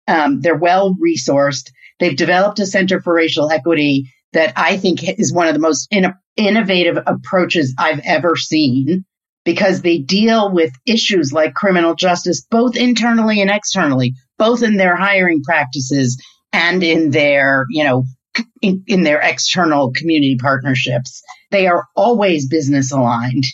um, 0.08 0.40
they're 0.40 0.56
well 0.56 0.96
resourced. 1.02 1.70
They've 2.00 2.16
developed 2.16 2.58
a 2.58 2.66
Center 2.66 3.00
for 3.00 3.14
Racial 3.14 3.50
Equity 3.50 4.12
that 4.32 4.52
I 4.56 4.76
think 4.76 5.02
is 5.18 5.32
one 5.32 5.48
of 5.48 5.54
the 5.54 5.60
most 5.60 5.88
in- 5.90 6.14
innovative 6.36 6.98
approaches 7.06 7.74
I've 7.78 8.00
ever 8.04 8.36
seen 8.36 9.04
because 9.44 9.82
they 9.82 9.98
deal 9.98 10.50
with 10.52 10.72
issues 10.86 11.32
like 11.32 11.54
criminal 11.54 11.94
justice, 11.94 12.46
both 12.50 12.76
internally 12.76 13.40
and 13.40 13.50
externally, 13.50 14.14
both 14.38 14.62
in 14.62 14.76
their 14.76 14.96
hiring 14.96 15.42
practices 15.42 16.20
and 16.52 16.82
in 16.82 17.10
their, 17.10 17.66
you 17.70 17.84
know, 17.84 18.04
in, 18.60 18.82
in 18.86 19.02
their 19.02 19.20
external 19.20 19.92
community 19.92 20.36
partnerships. 20.36 21.22
They 21.50 21.66
are 21.66 21.86
always 21.96 22.48
business 22.48 22.92
aligned. 22.92 23.44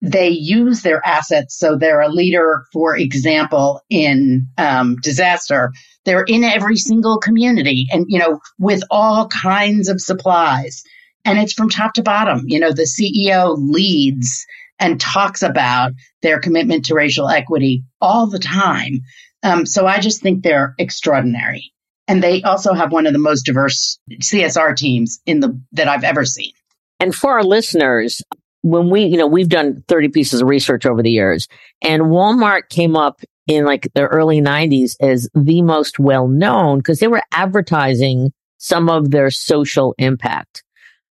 They 0.00 0.30
use 0.30 0.82
their 0.82 1.04
assets. 1.06 1.58
So 1.58 1.76
they're 1.76 2.00
a 2.00 2.08
leader, 2.08 2.64
for 2.72 2.96
example, 2.96 3.80
in 3.88 4.48
um, 4.58 4.96
disaster. 4.96 5.72
They're 6.04 6.24
in 6.24 6.42
every 6.42 6.76
single 6.76 7.18
community 7.18 7.86
and, 7.92 8.06
you 8.08 8.18
know, 8.18 8.40
with 8.58 8.82
all 8.90 9.28
kinds 9.28 9.88
of 9.88 10.00
supplies. 10.00 10.82
And 11.24 11.38
it's 11.38 11.52
from 11.52 11.68
top 11.68 11.94
to 11.94 12.02
bottom. 12.02 12.42
You 12.46 12.58
know, 12.58 12.72
the 12.72 12.82
CEO 12.82 13.56
leads 13.56 14.44
and 14.80 15.00
talks 15.00 15.42
about 15.42 15.92
their 16.22 16.40
commitment 16.40 16.86
to 16.86 16.94
racial 16.94 17.28
equity 17.28 17.84
all 18.00 18.26
the 18.26 18.40
time. 18.40 19.00
Um, 19.44 19.66
so 19.66 19.86
I 19.86 20.00
just 20.00 20.20
think 20.20 20.42
they're 20.42 20.74
extraordinary. 20.78 21.72
And 22.08 22.22
they 22.22 22.42
also 22.42 22.74
have 22.74 22.92
one 22.92 23.06
of 23.06 23.12
the 23.12 23.18
most 23.18 23.42
diverse 23.42 23.98
CSR 24.10 24.76
teams 24.76 25.20
in 25.24 25.40
the 25.40 25.58
that 25.72 25.88
I've 25.88 26.04
ever 26.04 26.24
seen. 26.24 26.52
And 27.00 27.14
for 27.14 27.32
our 27.32 27.44
listeners, 27.44 28.22
when 28.62 28.90
we, 28.90 29.04
you 29.04 29.16
know, 29.16 29.26
we've 29.26 29.48
done 29.48 29.82
30 29.88 30.08
pieces 30.08 30.40
of 30.40 30.48
research 30.48 30.86
over 30.86 31.02
the 31.02 31.10
years 31.10 31.48
and 31.82 32.02
Walmart 32.04 32.68
came 32.68 32.96
up 32.96 33.20
in 33.46 33.64
like 33.64 33.88
the 33.94 34.06
early 34.06 34.40
90s 34.40 34.96
as 35.00 35.28
the 35.34 35.62
most 35.62 35.98
well 35.98 36.28
known 36.28 36.78
because 36.78 37.00
they 37.00 37.08
were 37.08 37.22
advertising 37.32 38.32
some 38.58 38.88
of 38.88 39.10
their 39.10 39.30
social 39.30 39.94
impact. 39.98 40.62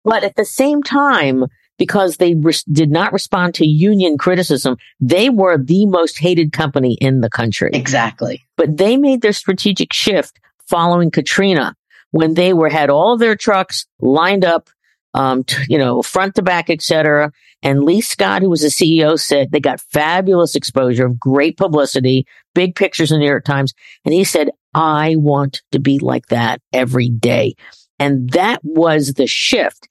But 0.03 0.23
at 0.23 0.35
the 0.35 0.45
same 0.45 0.81
time, 0.81 1.45
because 1.77 2.17
they 2.17 2.35
did 2.71 2.89
not 2.89 3.13
respond 3.13 3.53
to 3.55 3.67
union 3.67 4.17
criticism, 4.17 4.77
they 4.99 5.29
were 5.29 5.57
the 5.57 5.85
most 5.85 6.19
hated 6.19 6.51
company 6.51 6.97
in 7.01 7.21
the 7.21 7.29
country. 7.29 7.69
Exactly. 7.73 8.43
But 8.55 8.77
they 8.77 8.97
made 8.97 9.21
their 9.21 9.33
strategic 9.33 9.93
shift 9.93 10.39
following 10.67 11.11
Katrina 11.11 11.75
when 12.11 12.33
they 12.33 12.53
were 12.53 12.69
had 12.69 12.89
all 12.89 13.17
their 13.17 13.35
trucks 13.35 13.85
lined 13.99 14.45
up, 14.45 14.69
um, 15.13 15.43
t- 15.43 15.63
you 15.67 15.77
know, 15.77 16.01
front 16.01 16.35
to 16.35 16.41
back, 16.41 16.69
etc. 16.69 17.31
And 17.61 17.83
Lee 17.83 18.01
Scott, 18.01 18.41
who 18.41 18.49
was 18.49 18.61
the 18.61 18.67
CEO, 18.67 19.19
said 19.19 19.51
they 19.51 19.59
got 19.59 19.81
fabulous 19.81 20.55
exposure, 20.55 21.09
great 21.09 21.57
publicity, 21.57 22.25
big 22.53 22.75
pictures 22.75 23.11
in 23.11 23.17
the 23.17 23.25
New 23.25 23.29
York 23.29 23.45
Times, 23.45 23.73
and 24.05 24.13
he 24.13 24.23
said, 24.23 24.49
"I 24.73 25.15
want 25.17 25.61
to 25.71 25.79
be 25.79 25.99
like 25.99 26.27
that 26.27 26.61
every 26.71 27.09
day." 27.09 27.55
And 27.99 28.29
that 28.31 28.59
was 28.63 29.13
the 29.13 29.27
shift. 29.27 29.87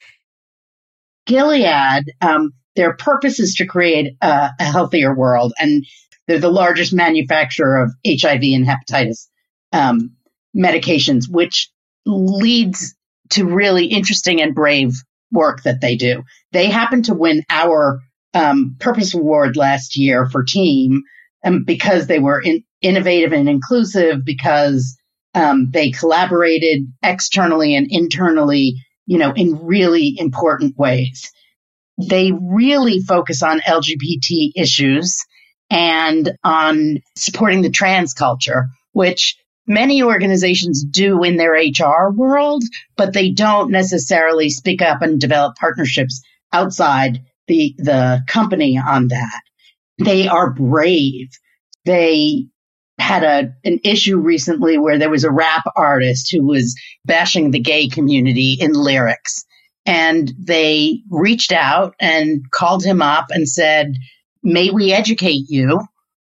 Gilead, 1.26 2.04
um, 2.21 2.52
their 2.76 2.95
purpose 2.95 3.40
is 3.40 3.54
to 3.57 3.66
create 3.66 4.16
a, 4.21 4.50
a, 4.61 4.64
healthier 4.64 5.14
world, 5.14 5.54
and 5.59 5.85
they're 6.26 6.38
the 6.38 6.50
largest 6.50 6.93
manufacturer 6.93 7.83
of 7.83 7.93
HIV 8.07 8.43
and 8.43 8.66
hepatitis 8.66 9.28
um, 9.73 10.12
medications, 10.56 11.25
which 11.28 11.70
leads 12.06 12.94
to 13.30 13.46
really 13.46 13.87
interesting 13.87 14.40
and 14.40 14.54
brave 14.54 14.92
work 15.32 15.62
that 15.62 15.80
they 15.80 15.96
do. 15.96 16.23
They 16.52 16.68
happen 16.68 17.02
to 17.04 17.14
win 17.14 17.42
our 17.50 18.00
um, 18.34 18.76
Purpose 18.78 19.14
Award 19.14 19.56
last 19.56 19.96
year 19.96 20.26
for 20.26 20.44
team 20.44 21.02
um, 21.44 21.64
because 21.64 22.06
they 22.06 22.18
were 22.18 22.40
in, 22.40 22.62
innovative 22.82 23.32
and 23.32 23.49
inclusive, 23.49 24.25
because 24.25 24.96
um, 25.34 25.70
they 25.70 25.90
collaborated 25.90 26.87
externally 27.02 27.75
and 27.75 27.87
internally 27.90 28.76
you 29.06 29.18
know, 29.18 29.32
in 29.32 29.64
really 29.64 30.14
important 30.18 30.76
ways. 30.78 31.30
They 31.99 32.32
really 32.32 33.00
focus 33.00 33.42
on 33.42 33.61
LGBT 33.61 34.52
issues 34.56 35.18
and 35.70 36.32
on 36.42 36.99
supporting 37.16 37.62
the 37.62 37.70
trans 37.70 38.14
culture, 38.14 38.68
which 38.92 39.37
many 39.66 40.02
organizations 40.02 40.85
do 40.85 41.23
in 41.23 41.37
their 41.37 41.52
HR 41.52 42.11
world, 42.11 42.64
but 42.97 43.12
they 43.12 43.30
don't 43.30 43.71
necessarily 43.71 44.50
speak 44.50 44.83
up 44.83 45.02
and 45.02 45.21
develop 45.21 45.56
partnerships 45.56 46.23
outside 46.52 47.23
the, 47.47 47.75
the 47.78 48.23
company 48.26 48.78
on 48.78 49.09
that. 49.09 49.40
They 49.99 50.28
are 50.28 50.50
brave. 50.50 51.30
They 51.85 52.47
had 52.99 53.25
a 53.25 53.52
an 53.64 53.80
issue 53.85 54.18
recently 54.18 54.78
where 54.78 54.99
there 54.99 55.11
was 55.11 55.25
a 55.25 55.30
rap 55.30 55.64
artist 55.75 56.30
who 56.30 56.47
was 56.47 56.80
bashing 57.04 57.50
the 57.50 57.59
gay 57.59 57.88
community 57.88 58.56
in 58.61 58.73
lyrics 58.73 59.44
and 59.85 60.33
they 60.38 61.00
reached 61.11 61.52
out 61.52 61.94
and 62.00 62.49
called 62.50 62.85
him 62.85 63.02
up 63.02 63.26
and 63.30 63.49
said 63.49 63.97
may 64.42 64.71
we 64.71 64.92
educate 64.92 65.44
you 65.49 65.80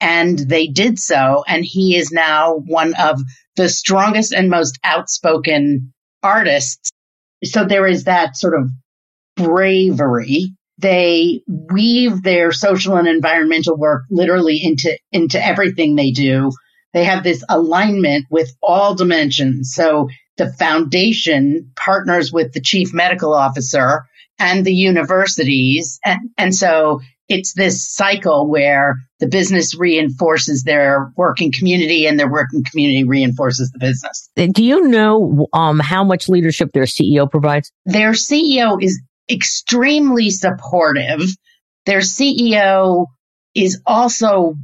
and 0.01 0.39
mm-hmm. 0.39 0.49
they 0.49 0.67
did 0.67 0.99
so 0.99 1.45
and 1.47 1.65
he 1.65 1.97
is 1.97 2.11
now 2.11 2.55
one 2.67 2.95
of 2.95 3.21
the 3.57 3.69
strongest 3.69 4.33
and 4.33 4.51
most 4.51 4.79
outspoken 4.85 5.93
artists 6.23 6.91
so 7.45 7.65
there 7.65 7.87
is 7.87 8.05
that 8.05 8.37
sort 8.37 8.55
of 8.55 8.69
bravery 9.37 10.53
they 10.79 11.43
weave 11.49 12.23
their 12.23 12.53
social 12.53 12.97
and 12.97 13.09
environmental 13.09 13.77
work 13.77 14.05
literally 14.11 14.61
into, 14.63 14.97
into 15.11 15.45
everything 15.45 15.97
they 15.97 16.13
do. 16.13 16.53
They 16.95 17.05
have 17.05 17.25
this 17.25 17.45
alignment 17.49 18.27
with 18.31 18.51
all 18.63 18.95
dimensions. 18.95 19.73
So 19.75 20.09
the 20.37 20.53
foundation 20.53 21.73
partners 21.75 22.33
with 22.33 22.53
the 22.53 22.61
chief 22.61 22.95
medical 22.95 23.35
officer 23.35 24.05
and 24.39 24.65
the 24.65 24.73
universities. 24.73 25.99
And, 26.05 26.31
and 26.39 26.55
so 26.55 27.01
it's 27.29 27.55
this 27.55 27.93
cycle 27.93 28.49
where 28.49 28.97
the 29.19 29.27
business 29.27 29.75
reinforces 29.77 30.63
their 30.63 31.13
working 31.17 31.51
community 31.51 32.07
and 32.07 32.19
their 32.19 32.31
working 32.31 32.63
community 32.71 33.05
reinforces 33.05 33.71
the 33.73 33.79
business. 33.79 34.31
Do 34.37 34.65
you 34.65 34.89
know 34.89 35.49
um, 35.53 35.81
how 35.81 36.05
much 36.05 36.29
leadership 36.29 36.73
their 36.73 36.85
CEO 36.85 37.31
provides? 37.31 37.73
Their 37.85 38.13
CEO 38.13 38.83
is 38.83 39.01
extremely 39.31 40.31
supportive. 40.31 41.23
Their 41.87 42.01
CEO 42.01 43.07
is 43.55 43.81
also 43.87 44.55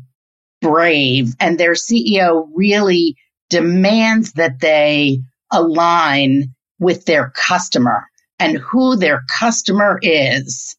brave 0.61 1.35
and 1.41 1.59
their 1.59 1.73
CEO 1.73 2.49
really 2.55 3.17
demands 3.51 4.33
that 4.33 4.61
they 4.61 5.21
align 5.53 6.55
with 6.79 7.05
their 7.05 7.33
customer 7.37 8.07
and 8.39 8.59
who 8.59 8.97
their 8.97 9.23
customer 9.39 9.99
is 10.03 10.77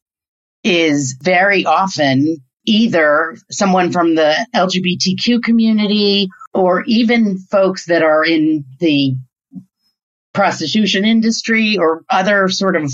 is 0.64 1.16
very 1.22 1.64
often 1.64 2.38
either 2.66 3.36
someone 3.50 3.92
from 3.92 4.14
the 4.14 4.46
LGBTQ 4.54 5.42
community 5.42 6.28
or 6.52 6.82
even 6.84 7.38
folks 7.38 7.86
that 7.86 8.02
are 8.02 8.24
in 8.24 8.64
the 8.80 9.16
prostitution 10.34 11.04
industry 11.04 11.78
or 11.78 12.04
other 12.10 12.48
sort 12.48 12.76
of 12.76 12.90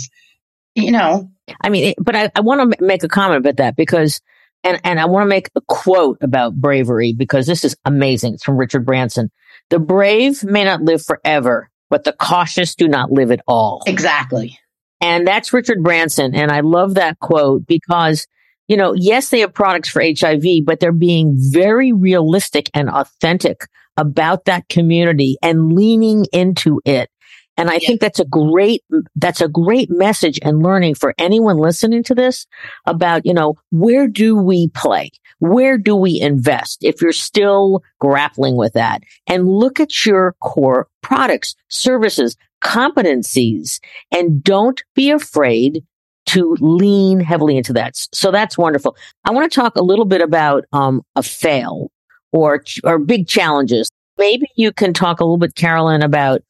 you 0.74 0.92
know. 0.92 1.30
I 1.60 1.68
mean, 1.68 1.94
but 1.98 2.16
I, 2.16 2.30
I 2.34 2.40
want 2.40 2.72
to 2.72 2.84
make 2.84 3.02
a 3.02 3.08
comment 3.08 3.38
about 3.38 3.56
that 3.56 3.76
because, 3.76 4.20
and, 4.64 4.80
and 4.84 5.00
I 5.00 5.06
want 5.06 5.24
to 5.24 5.28
make 5.28 5.50
a 5.54 5.60
quote 5.60 6.18
about 6.22 6.54
bravery 6.54 7.12
because 7.12 7.46
this 7.46 7.64
is 7.64 7.76
amazing. 7.84 8.34
It's 8.34 8.44
from 8.44 8.56
Richard 8.56 8.86
Branson. 8.86 9.30
The 9.70 9.78
brave 9.78 10.44
may 10.44 10.64
not 10.64 10.82
live 10.82 11.04
forever, 11.04 11.70
but 11.90 12.04
the 12.04 12.12
cautious 12.12 12.74
do 12.74 12.88
not 12.88 13.10
live 13.10 13.30
at 13.30 13.40
all. 13.46 13.82
Exactly. 13.86 14.58
And 15.00 15.26
that's 15.26 15.52
Richard 15.52 15.82
Branson. 15.82 16.34
And 16.34 16.50
I 16.50 16.60
love 16.60 16.94
that 16.94 17.18
quote 17.18 17.66
because, 17.66 18.26
you 18.69 18.76
know, 18.76 18.95
yes, 18.95 19.28
they 19.31 19.40
have 19.40 19.52
products 19.52 19.88
for 19.88 20.02
HIV, 20.02 20.64
but 20.64 20.81
they're 20.81 20.92
being 20.92 21.35
very 21.37 21.92
realistic 21.92 22.71
and 22.75 22.88
authentic 22.88 23.66
about 23.97 24.47
that 24.47 24.69
community 24.69 25.37
and 25.42 25.73
leaning 25.75 26.25
into 26.33 26.81
it 26.85 27.11
and 27.57 27.71
I 27.71 27.75
yeah. 27.75 27.87
think 27.87 28.00
that's 28.00 28.21
a 28.21 28.25
great, 28.25 28.83
that's 29.14 29.40
a 29.40 29.49
great 29.49 29.90
message 29.90 30.38
and 30.42 30.62
learning 30.62 30.95
for 30.95 31.14
anyone 31.19 31.59
listening 31.59 32.02
to 32.04 32.14
this 32.14 32.47
about, 32.87 33.26
you 33.26 33.35
know, 33.35 33.57
where 33.71 34.09
do 34.09 34.37
we 34.37 34.69
play? 34.69 35.11
Where 35.38 35.76
do 35.76 35.95
we 35.95 36.21
invest? 36.21 36.78
If 36.83 37.02
you're 37.02 37.12
still 37.12 37.83
grappling 38.00 38.57
with 38.57 38.73
that 38.73 39.02
and 39.26 39.49
look 39.49 39.81
at 39.81 40.07
your 40.07 40.35
core 40.40 40.88
products, 41.02 41.54
services, 41.69 42.37
competencies, 42.64 43.81
and 44.11 44.42
don't 44.42 44.83
be 44.95 45.11
afraid 45.11 45.85
to 46.26 46.56
lean 46.60 47.20
heavily 47.20 47.56
into 47.56 47.72
that. 47.72 47.96
So 48.12 48.30
that's 48.30 48.56
wonderful. 48.56 48.96
I 49.24 49.32
want 49.32 49.50
to 49.50 49.60
talk 49.60 49.76
a 49.76 49.82
little 49.82 50.04
bit 50.04 50.22
about 50.22 50.64
um, 50.72 51.02
a 51.16 51.22
fail 51.22 51.90
or 52.32 52.64
or 52.84 52.98
big 52.98 53.26
challenges. 53.26 53.90
Maybe 54.18 54.46
you 54.56 54.72
can 54.72 54.92
talk 54.92 55.20
a 55.20 55.24
little 55.24 55.38
bit, 55.38 55.54
Carolyn, 55.54 56.02
about 56.02 56.42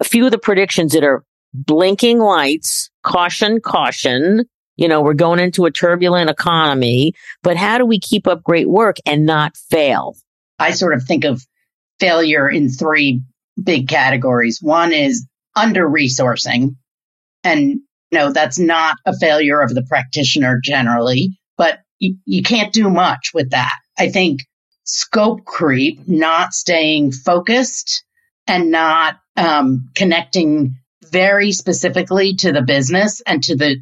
a 0.00 0.04
few 0.04 0.26
of 0.26 0.32
the 0.32 0.38
predictions 0.38 0.92
that 0.92 1.04
are 1.04 1.24
blinking 1.54 2.18
lights, 2.18 2.90
caution, 3.02 3.60
caution. 3.60 4.44
You 4.76 4.88
know, 4.88 5.00
we're 5.00 5.14
going 5.14 5.40
into 5.40 5.64
a 5.64 5.70
turbulent 5.70 6.28
economy, 6.28 7.14
but 7.42 7.56
how 7.56 7.78
do 7.78 7.86
we 7.86 7.98
keep 7.98 8.26
up 8.26 8.42
great 8.42 8.68
work 8.68 8.96
and 9.06 9.24
not 9.24 9.56
fail? 9.56 10.16
I 10.58 10.72
sort 10.72 10.92
of 10.94 11.04
think 11.04 11.24
of 11.24 11.46
failure 11.98 12.48
in 12.48 12.68
three 12.68 13.22
big 13.62 13.88
categories. 13.88 14.60
One 14.60 14.92
is 14.92 15.26
under 15.54 15.88
resourcing. 15.88 16.76
And 17.42 17.80
no, 18.16 18.32
that's 18.32 18.58
not 18.58 18.96
a 19.04 19.14
failure 19.14 19.60
of 19.60 19.74
the 19.74 19.82
practitioner 19.82 20.58
generally, 20.64 21.38
but 21.58 21.80
you, 21.98 22.16
you 22.24 22.42
can't 22.42 22.72
do 22.72 22.88
much 22.88 23.32
with 23.34 23.50
that. 23.50 23.76
I 23.98 24.08
think 24.08 24.40
scope 24.84 25.44
creep, 25.44 26.08
not 26.08 26.54
staying 26.54 27.12
focused 27.12 28.04
and 28.46 28.70
not 28.70 29.16
um, 29.36 29.90
connecting 29.94 30.76
very 31.10 31.52
specifically 31.52 32.34
to 32.36 32.52
the 32.52 32.62
business 32.62 33.20
and 33.26 33.42
to 33.44 33.54
the 33.54 33.76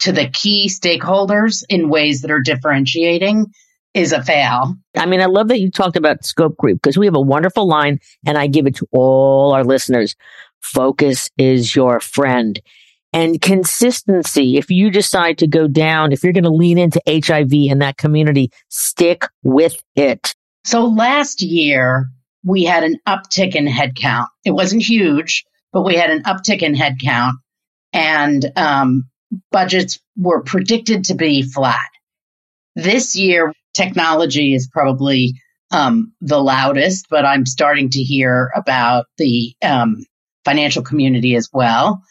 to 0.00 0.12
the 0.12 0.28
key 0.28 0.68
stakeholders 0.68 1.64
in 1.68 1.88
ways 1.88 2.20
that 2.22 2.30
are 2.30 2.40
differentiating 2.40 3.46
is 3.92 4.12
a 4.12 4.22
fail. 4.22 4.74
I 4.96 5.06
mean, 5.06 5.20
I 5.20 5.26
love 5.26 5.48
that 5.48 5.60
you 5.60 5.70
talked 5.70 5.96
about 5.96 6.24
scope 6.24 6.56
creep 6.58 6.76
because 6.80 6.98
we 6.98 7.06
have 7.06 7.14
a 7.16 7.20
wonderful 7.20 7.66
line 7.66 7.98
and 8.26 8.36
I 8.38 8.46
give 8.46 8.66
it 8.66 8.76
to 8.76 8.88
all 8.92 9.52
our 9.52 9.64
listeners. 9.64 10.14
Focus 10.60 11.30
is 11.38 11.74
your 11.74 12.00
friend 12.00 12.60
and 13.14 13.40
consistency. 13.40 14.58
If 14.58 14.70
you 14.70 14.90
decide 14.90 15.38
to 15.38 15.46
go 15.46 15.68
down, 15.68 16.12
if 16.12 16.24
you're 16.24 16.32
going 16.32 16.44
to 16.44 16.50
lean 16.50 16.78
into 16.78 17.00
HIV 17.08 17.52
in 17.52 17.78
that 17.78 17.96
community, 17.96 18.50
stick 18.68 19.24
with 19.44 19.82
it. 19.94 20.34
So 20.64 20.84
last 20.86 21.40
year 21.40 22.08
we 22.42 22.64
had 22.64 22.82
an 22.82 22.98
uptick 23.08 23.54
in 23.54 23.66
headcount. 23.66 24.26
It 24.44 24.50
wasn't 24.50 24.82
huge, 24.82 25.44
but 25.72 25.84
we 25.84 25.94
had 25.94 26.10
an 26.10 26.24
uptick 26.24 26.62
in 26.62 26.74
headcount 26.74 27.34
and 27.92 28.44
um, 28.56 29.04
budgets 29.52 30.00
were 30.16 30.42
predicted 30.42 31.04
to 31.04 31.14
be 31.14 31.42
flat. 31.42 31.88
This 32.74 33.14
year, 33.14 33.52
technology 33.74 34.54
is 34.54 34.68
probably 34.72 35.34
um, 35.70 36.12
the 36.20 36.42
loudest, 36.42 37.06
but 37.08 37.24
I'm 37.24 37.46
starting 37.46 37.90
to 37.90 38.02
hear 38.02 38.50
about 38.56 39.06
the 39.18 39.54
um, 39.62 40.04
financial 40.44 40.82
community 40.82 41.36
as 41.36 41.48
well. 41.52 42.02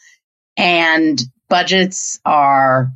And 0.58 1.22
budgets 1.50 2.20
are 2.26 2.92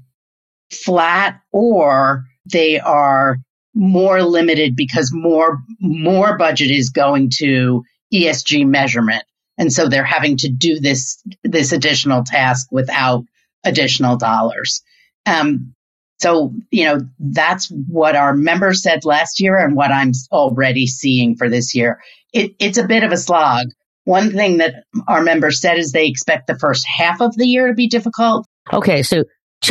flat 0.71 1.41
or 1.51 2.25
they 2.51 2.79
are 2.79 3.37
more 3.73 4.23
limited 4.23 4.75
because 4.75 5.11
more 5.13 5.61
more 5.79 6.37
budget 6.37 6.71
is 6.71 6.89
going 6.89 7.29
to 7.37 7.83
ESG 8.13 8.65
measurement. 8.65 9.23
And 9.57 9.71
so 9.71 9.87
they're 9.87 10.03
having 10.03 10.37
to 10.37 10.49
do 10.49 10.79
this 10.79 11.21
this 11.43 11.71
additional 11.71 12.23
task 12.23 12.67
without 12.71 13.23
additional 13.63 14.17
dollars. 14.17 14.81
Um, 15.25 15.73
so, 16.19 16.51
you 16.71 16.85
know, 16.85 16.99
that's 17.19 17.67
what 17.69 18.15
our 18.15 18.33
members 18.33 18.81
said 18.81 19.05
last 19.05 19.39
year 19.39 19.57
and 19.57 19.75
what 19.75 19.91
I'm 19.91 20.13
already 20.31 20.87
seeing 20.87 21.35
for 21.35 21.47
this 21.47 21.75
year. 21.75 22.01
It, 22.33 22.53
it's 22.59 22.79
a 22.79 22.87
bit 22.87 23.03
of 23.03 23.11
a 23.11 23.17
slog. 23.17 23.67
One 24.07 24.31
thing 24.31 24.59
that 24.59 24.85
our 25.09 25.21
members 25.21 25.59
said 25.59 25.77
is 25.77 25.91
they 25.91 26.07
expect 26.07 26.47
the 26.47 26.57
first 26.57 26.87
half 26.87 27.19
of 27.19 27.35
the 27.35 27.45
year 27.45 27.67
to 27.67 27.73
be 27.73 27.89
difficult. 27.89 28.47
Okay. 28.71 29.03
So 29.03 29.25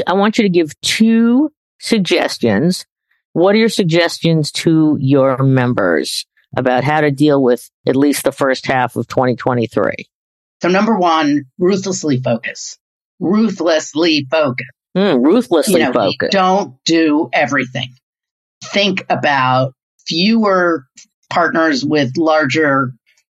I 0.06 0.12
want 0.12 0.36
you 0.36 0.42
to 0.42 0.50
give 0.50 0.78
two 0.82 1.48
suggestions. 1.80 2.84
What 3.32 3.54
are 3.54 3.58
your 3.58 3.70
suggestions 3.70 4.52
to 4.52 4.98
your 5.00 5.38
members 5.38 6.26
about 6.54 6.84
how 6.84 7.00
to 7.00 7.10
deal 7.10 7.42
with 7.42 7.70
at 7.88 7.96
least 7.96 8.24
the 8.24 8.32
first 8.32 8.66
half 8.66 8.94
of 8.94 9.08
2023? 9.08 10.06
So 10.60 10.68
number 10.68 10.98
one, 10.98 11.46
ruthlessly 11.58 12.18
focus, 12.18 12.76
ruthlessly 13.18 14.26
focus. 14.30 14.66
Mm, 14.94 15.24
ruthlessly 15.24 15.80
you 15.80 15.86
know, 15.86 15.92
focused. 15.94 16.32
Don't 16.32 16.76
do 16.84 17.30
everything. 17.32 17.88
Think 18.62 19.06
about 19.08 19.72
fewer 20.06 20.84
partners 21.30 21.86
with 21.86 22.18
larger 22.18 22.92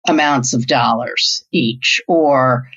amounts 0.07 0.55
of 0.55 0.67
dollars 0.67 1.45
each, 1.53 2.01
or, 2.09 2.69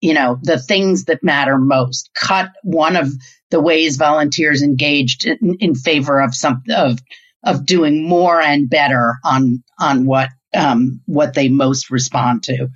you 0.00 0.14
know, 0.14 0.38
the 0.42 0.58
things 0.58 1.04
that 1.04 1.22
matter 1.22 1.58
most. 1.58 2.10
Cut 2.14 2.50
one 2.62 2.96
of 2.96 3.08
the 3.50 3.60
ways 3.60 3.96
volunteers 3.96 4.62
engaged 4.62 5.26
in, 5.26 5.56
in 5.60 5.74
favor 5.74 6.20
of 6.20 6.34
some 6.34 6.62
of 6.70 6.98
of 7.44 7.66
doing 7.66 8.08
more 8.08 8.40
and 8.40 8.68
better 8.68 9.16
on 9.24 9.62
on 9.78 10.06
what 10.06 10.30
um, 10.54 11.00
what 11.06 11.34
they 11.34 11.48
most 11.48 11.90
respond 11.90 12.42
to. 12.44 12.68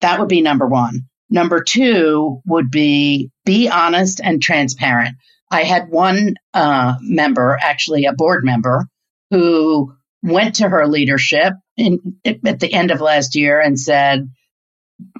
That 0.00 0.18
would 0.18 0.28
be 0.28 0.42
number 0.42 0.66
one. 0.66 1.02
Number 1.30 1.62
two 1.62 2.40
would 2.46 2.70
be 2.70 3.30
be 3.44 3.68
honest 3.68 4.20
and 4.22 4.42
transparent. 4.42 5.16
I 5.50 5.62
had 5.64 5.88
one 5.88 6.34
uh, 6.54 6.96
member, 7.00 7.58
actually 7.60 8.04
a 8.06 8.12
board 8.12 8.44
member, 8.44 8.86
who 9.30 9.94
went 10.22 10.56
to 10.56 10.68
her 10.68 10.86
leadership 10.86 11.54
in, 11.76 12.16
at 12.24 12.60
the 12.60 12.72
end 12.72 12.90
of 12.90 13.00
last 13.00 13.34
year 13.34 13.60
and 13.60 13.78
said, 13.78 14.28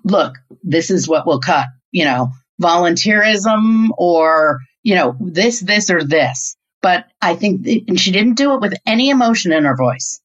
look, 0.04 0.36
this 0.62 0.90
is 0.90 1.08
what 1.08 1.26
we'll 1.26 1.40
cut, 1.40 1.66
you 1.90 2.04
know, 2.04 2.30
volunteerism 2.60 3.88
or, 3.96 4.58
you 4.82 4.94
know, 4.94 5.16
this, 5.20 5.60
this 5.60 5.90
or 5.90 6.04
this. 6.04 6.56
But 6.80 7.06
I 7.20 7.36
think, 7.36 7.66
and 7.88 7.98
she 7.98 8.10
didn't 8.10 8.34
do 8.34 8.54
it 8.54 8.60
with 8.60 8.74
any 8.86 9.10
emotion 9.10 9.52
in 9.52 9.64
her 9.64 9.76
voice. 9.76 10.20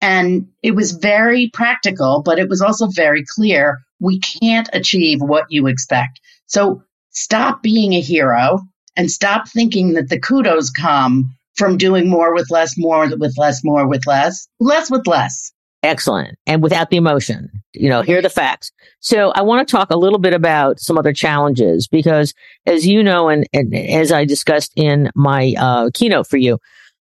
And 0.00 0.48
it 0.62 0.72
was 0.72 0.92
very 0.92 1.50
practical, 1.52 2.22
but 2.22 2.38
it 2.38 2.48
was 2.48 2.60
also 2.60 2.86
very 2.86 3.24
clear 3.34 3.78
we 3.98 4.20
can't 4.20 4.68
achieve 4.72 5.20
what 5.20 5.46
you 5.48 5.66
expect. 5.66 6.20
So 6.46 6.82
stop 7.10 7.62
being 7.62 7.94
a 7.94 8.00
hero 8.00 8.60
and 8.94 9.10
stop 9.10 9.48
thinking 9.48 9.94
that 9.94 10.08
the 10.08 10.20
kudos 10.20 10.70
come 10.70 11.34
from 11.54 11.78
doing 11.78 12.08
more 12.08 12.34
with 12.34 12.50
less, 12.50 12.74
more 12.76 13.08
with 13.16 13.34
less, 13.38 13.64
more 13.64 13.86
with 13.88 14.06
less, 14.06 14.46
less 14.60 14.90
with 14.90 15.06
less. 15.06 15.52
Excellent. 15.86 16.36
And 16.46 16.62
without 16.62 16.90
the 16.90 16.96
emotion, 16.96 17.62
you 17.72 17.88
know, 17.88 18.02
here 18.02 18.18
are 18.18 18.22
the 18.22 18.28
facts. 18.28 18.72
So 19.00 19.30
I 19.30 19.42
want 19.42 19.66
to 19.66 19.70
talk 19.70 19.90
a 19.90 19.96
little 19.96 20.18
bit 20.18 20.34
about 20.34 20.80
some 20.80 20.98
other 20.98 21.12
challenges 21.12 21.86
because 21.86 22.34
as 22.66 22.86
you 22.86 23.02
know, 23.02 23.28
and, 23.28 23.46
and 23.52 23.74
as 23.74 24.10
I 24.10 24.24
discussed 24.24 24.72
in 24.76 25.10
my 25.14 25.54
uh, 25.56 25.90
keynote 25.94 26.26
for 26.26 26.38
you, 26.38 26.58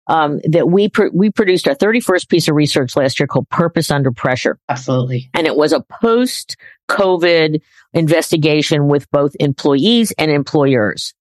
um, 0.08 0.40
that 0.46 0.70
we 0.70 0.90
pr- 0.90 1.14
we 1.14 1.30
produced 1.30 1.68
our 1.68 1.76
31st 1.76 2.30
piece 2.30 2.48
of 2.48 2.56
research 2.56 2.96
last 2.96 3.20
year 3.20 3.28
called 3.28 3.48
Purpose 3.50 3.92
Under 3.92 4.12
Pressure. 4.12 4.58
Absolutely. 4.68 5.30
And 5.36 5.46
it 5.46 5.56
was 5.56 5.72
a 5.72 5.86
post 6.02 6.58
COVID 6.90 7.62
investigation 7.94 8.88
with 8.88 9.10
both 9.12 9.36
employees 9.40 10.12
and 10.18 10.32
employers. 10.32 11.14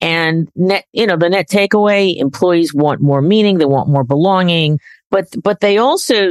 And 0.00 0.48
net, 0.56 0.86
you 0.92 1.06
know, 1.06 1.16
the 1.16 1.28
net 1.28 1.48
takeaway, 1.50 2.16
employees 2.16 2.72
want 2.72 3.02
more 3.02 3.20
meaning. 3.20 3.58
They 3.58 3.66
want 3.66 3.90
more 3.90 4.04
belonging, 4.04 4.80
but, 5.10 5.26
but 5.42 5.60
they 5.60 5.76
also 5.76 6.30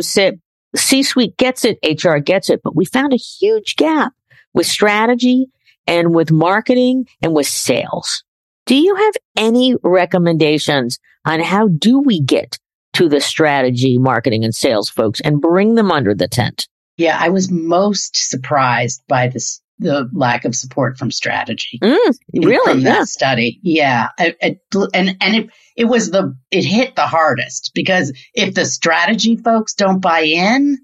said 0.75 0.79
C-suite 0.79 1.37
gets 1.37 1.65
it. 1.65 1.79
HR 1.83 2.17
gets 2.17 2.49
it, 2.49 2.61
but 2.63 2.75
we 2.75 2.85
found 2.85 3.13
a 3.13 3.17
huge 3.17 3.75
gap 3.75 4.13
with 4.53 4.65
strategy 4.65 5.47
and 5.87 6.13
with 6.13 6.31
marketing 6.31 7.07
and 7.21 7.33
with 7.33 7.47
sales. 7.47 8.23
Do 8.65 8.75
you 8.75 8.95
have 8.95 9.13
any 9.35 9.75
recommendations 9.83 10.99
on 11.25 11.39
how 11.39 11.67
do 11.67 11.99
we 11.99 12.21
get 12.21 12.59
to 12.93 13.09
the 13.09 13.21
strategy, 13.21 13.97
marketing 13.97 14.43
and 14.43 14.53
sales 14.53 14.89
folks 14.89 15.21
and 15.21 15.41
bring 15.41 15.75
them 15.75 15.91
under 15.91 16.13
the 16.13 16.27
tent? 16.27 16.67
Yeah, 16.97 17.17
I 17.19 17.29
was 17.29 17.49
most 17.49 18.17
surprised 18.29 19.01
by 19.07 19.29
this 19.29 19.61
the 19.79 20.09
lack 20.13 20.45
of 20.45 20.55
support 20.55 20.97
from 20.97 21.09
strategy. 21.09 21.79
Mm, 21.81 22.13
really? 22.33 22.73
From 22.73 22.83
that 22.83 22.97
yeah. 22.97 23.03
study. 23.05 23.59
Yeah. 23.63 24.09
It, 24.19 24.37
it, 24.41 24.61
and 24.93 25.17
and 25.21 25.35
it 25.35 25.49
it 25.75 25.85
was 25.85 26.11
the 26.11 26.35
it 26.51 26.63
hit 26.63 26.95
the 26.95 27.07
hardest 27.07 27.71
because 27.73 28.11
if 28.33 28.53
the 28.53 28.65
strategy 28.65 29.37
folks 29.37 29.73
don't 29.73 29.99
buy 30.01 30.21
in, 30.21 30.77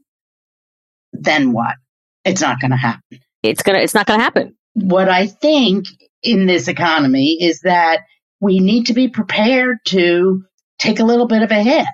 then 1.11 1.51
what? 1.51 1.75
It's 2.23 2.41
not 2.41 2.59
going 2.59 2.71
to 2.71 2.77
happen. 2.77 3.19
It's 3.43 3.61
going 3.61 3.77
to 3.77 3.83
it's 3.83 3.93
not 3.93 4.07
going 4.07 4.19
to 4.19 4.23
happen. 4.23 4.55
What 4.73 5.09
I 5.09 5.27
think 5.27 5.85
in 6.23 6.47
this 6.47 6.67
economy 6.67 7.37
is 7.41 7.61
that 7.61 8.01
we 8.39 8.59
need 8.59 8.87
to 8.87 8.93
be 8.93 9.07
prepared 9.07 9.77
to 9.85 10.43
take 10.79 10.99
a 10.99 11.05
little 11.05 11.27
bit 11.27 11.43
of 11.43 11.51
a 11.51 11.61
hit. 11.61 11.85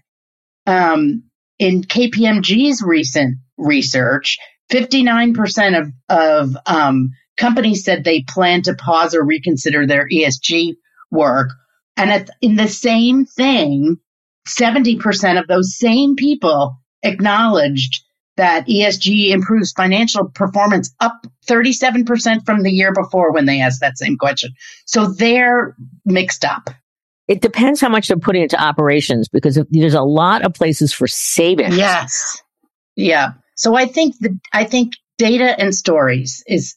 Um, 0.67 1.23
in 1.59 1.83
KPMG's 1.83 2.81
recent 2.81 3.37
research, 3.57 4.37
59% 4.71 5.79
of, 5.79 5.91
of 6.10 6.57
um, 6.65 7.12
companies 7.38 7.84
said 7.84 8.03
they 8.03 8.23
plan 8.23 8.62
to 8.63 8.73
pause 8.73 9.13
or 9.13 9.23
reconsider 9.23 9.86
their 9.86 10.07
ESG 10.07 10.75
work. 11.12 11.49
And 11.97 12.12
at, 12.12 12.29
in 12.41 12.55
the 12.55 12.67
same 12.67 13.25
thing, 13.25 13.97
70% 14.47 15.39
of 15.39 15.47
those 15.47 15.77
same 15.77 16.15
people 16.15 16.77
acknowledged 17.03 18.03
that 18.38 18.65
ESG 18.67 19.29
improves 19.29 19.71
financial 19.73 20.29
performance 20.29 20.93
up 20.99 21.27
37% 21.47 22.45
from 22.45 22.63
the 22.63 22.71
year 22.71 22.93
before 22.93 23.31
when 23.31 23.45
they 23.45 23.60
asked 23.60 23.81
that 23.81 23.97
same 23.97 24.17
question. 24.17 24.51
So 24.86 25.07
they're 25.07 25.75
mixed 26.05 26.45
up. 26.45 26.69
It 27.27 27.41
depends 27.41 27.79
how 27.79 27.89
much 27.89 28.07
they're 28.07 28.17
putting 28.17 28.41
into 28.41 28.62
operations 28.62 29.27
because 29.29 29.60
there's 29.69 29.93
a 29.93 30.01
lot 30.01 30.43
of 30.43 30.53
places 30.53 30.91
for 30.91 31.07
savings. 31.07 31.77
Yes. 31.77 32.41
Yeah. 32.95 33.34
So 33.62 33.76
I 33.76 33.86
think 33.86 34.17
the, 34.17 34.39
I 34.52 34.63
think 34.63 34.93
data 35.19 35.56
and 35.60 35.74
stories 35.76 36.43
is 36.47 36.76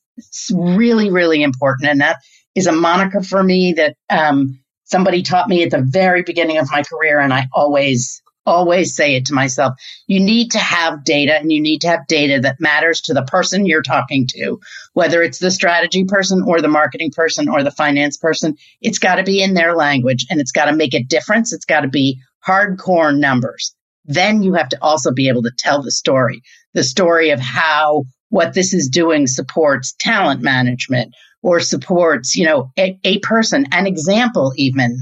really, 0.52 1.10
really 1.10 1.42
important. 1.42 1.88
And 1.88 2.02
that 2.02 2.18
is 2.54 2.66
a 2.66 2.72
moniker 2.72 3.22
for 3.22 3.42
me 3.42 3.72
that, 3.72 3.96
um, 4.10 4.60
somebody 4.84 5.22
taught 5.22 5.48
me 5.48 5.62
at 5.62 5.70
the 5.70 5.80
very 5.80 6.24
beginning 6.24 6.58
of 6.58 6.70
my 6.70 6.82
career. 6.82 7.20
And 7.20 7.32
I 7.32 7.48
always 7.54 8.22
always 8.44 8.94
say 8.94 9.16
it 9.16 9.24
to 9.24 9.32
myself. 9.32 9.72
You 10.06 10.20
need 10.20 10.50
to 10.50 10.58
have 10.58 11.04
data 11.04 11.34
and 11.34 11.50
you 11.50 11.62
need 11.62 11.80
to 11.80 11.88
have 11.88 12.06
data 12.06 12.40
that 12.40 12.60
matters 12.60 13.00
to 13.00 13.14
the 13.14 13.22
person 13.22 13.64
you're 13.64 13.80
talking 13.80 14.26
to, 14.34 14.60
whether 14.92 15.22
it's 15.22 15.38
the 15.38 15.50
strategy 15.50 16.04
person 16.04 16.42
or 16.46 16.60
the 16.60 16.68
marketing 16.68 17.12
person 17.16 17.48
or 17.48 17.62
the 17.62 17.70
finance 17.70 18.18
person. 18.18 18.58
It's 18.82 18.98
got 18.98 19.14
to 19.14 19.22
be 19.22 19.42
in 19.42 19.54
their 19.54 19.74
language 19.74 20.26
and 20.28 20.38
it's 20.38 20.52
got 20.52 20.66
to 20.66 20.76
make 20.76 20.92
a 20.92 21.02
difference. 21.02 21.54
It's 21.54 21.64
got 21.64 21.80
to 21.80 21.88
be 21.88 22.20
hardcore 22.46 23.18
numbers. 23.18 23.74
Then 24.04 24.42
you 24.42 24.54
have 24.54 24.68
to 24.70 24.78
also 24.82 25.12
be 25.12 25.28
able 25.28 25.42
to 25.42 25.52
tell 25.56 25.82
the 25.82 25.90
story, 25.90 26.42
the 26.74 26.84
story 26.84 27.30
of 27.30 27.40
how 27.40 28.04
what 28.28 28.52
this 28.52 28.74
is 28.74 28.88
doing 28.88 29.26
supports 29.26 29.94
talent 29.98 30.42
management 30.42 31.14
or 31.42 31.60
supports, 31.60 32.34
you 32.34 32.44
know, 32.44 32.70
a, 32.78 32.98
a 33.04 33.18
person, 33.20 33.66
an 33.72 33.86
example 33.86 34.52
even. 34.56 34.98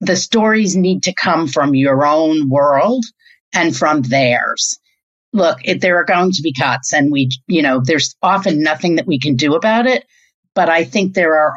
The 0.00 0.16
stories 0.16 0.74
need 0.76 1.04
to 1.04 1.14
come 1.14 1.46
from 1.46 1.74
your 1.74 2.04
own 2.04 2.48
world 2.48 3.04
and 3.54 3.76
from 3.76 4.02
theirs. 4.02 4.78
Look, 5.32 5.58
it, 5.64 5.80
there 5.80 5.98
are 5.98 6.04
going 6.04 6.32
to 6.32 6.42
be 6.42 6.52
cuts 6.52 6.92
and 6.92 7.12
we, 7.12 7.30
you 7.46 7.62
know, 7.62 7.80
there's 7.82 8.16
often 8.22 8.62
nothing 8.62 8.96
that 8.96 9.06
we 9.06 9.18
can 9.18 9.36
do 9.36 9.54
about 9.54 9.86
it. 9.86 10.04
But 10.54 10.68
I 10.68 10.84
think 10.84 11.14
there 11.14 11.36
are 11.36 11.54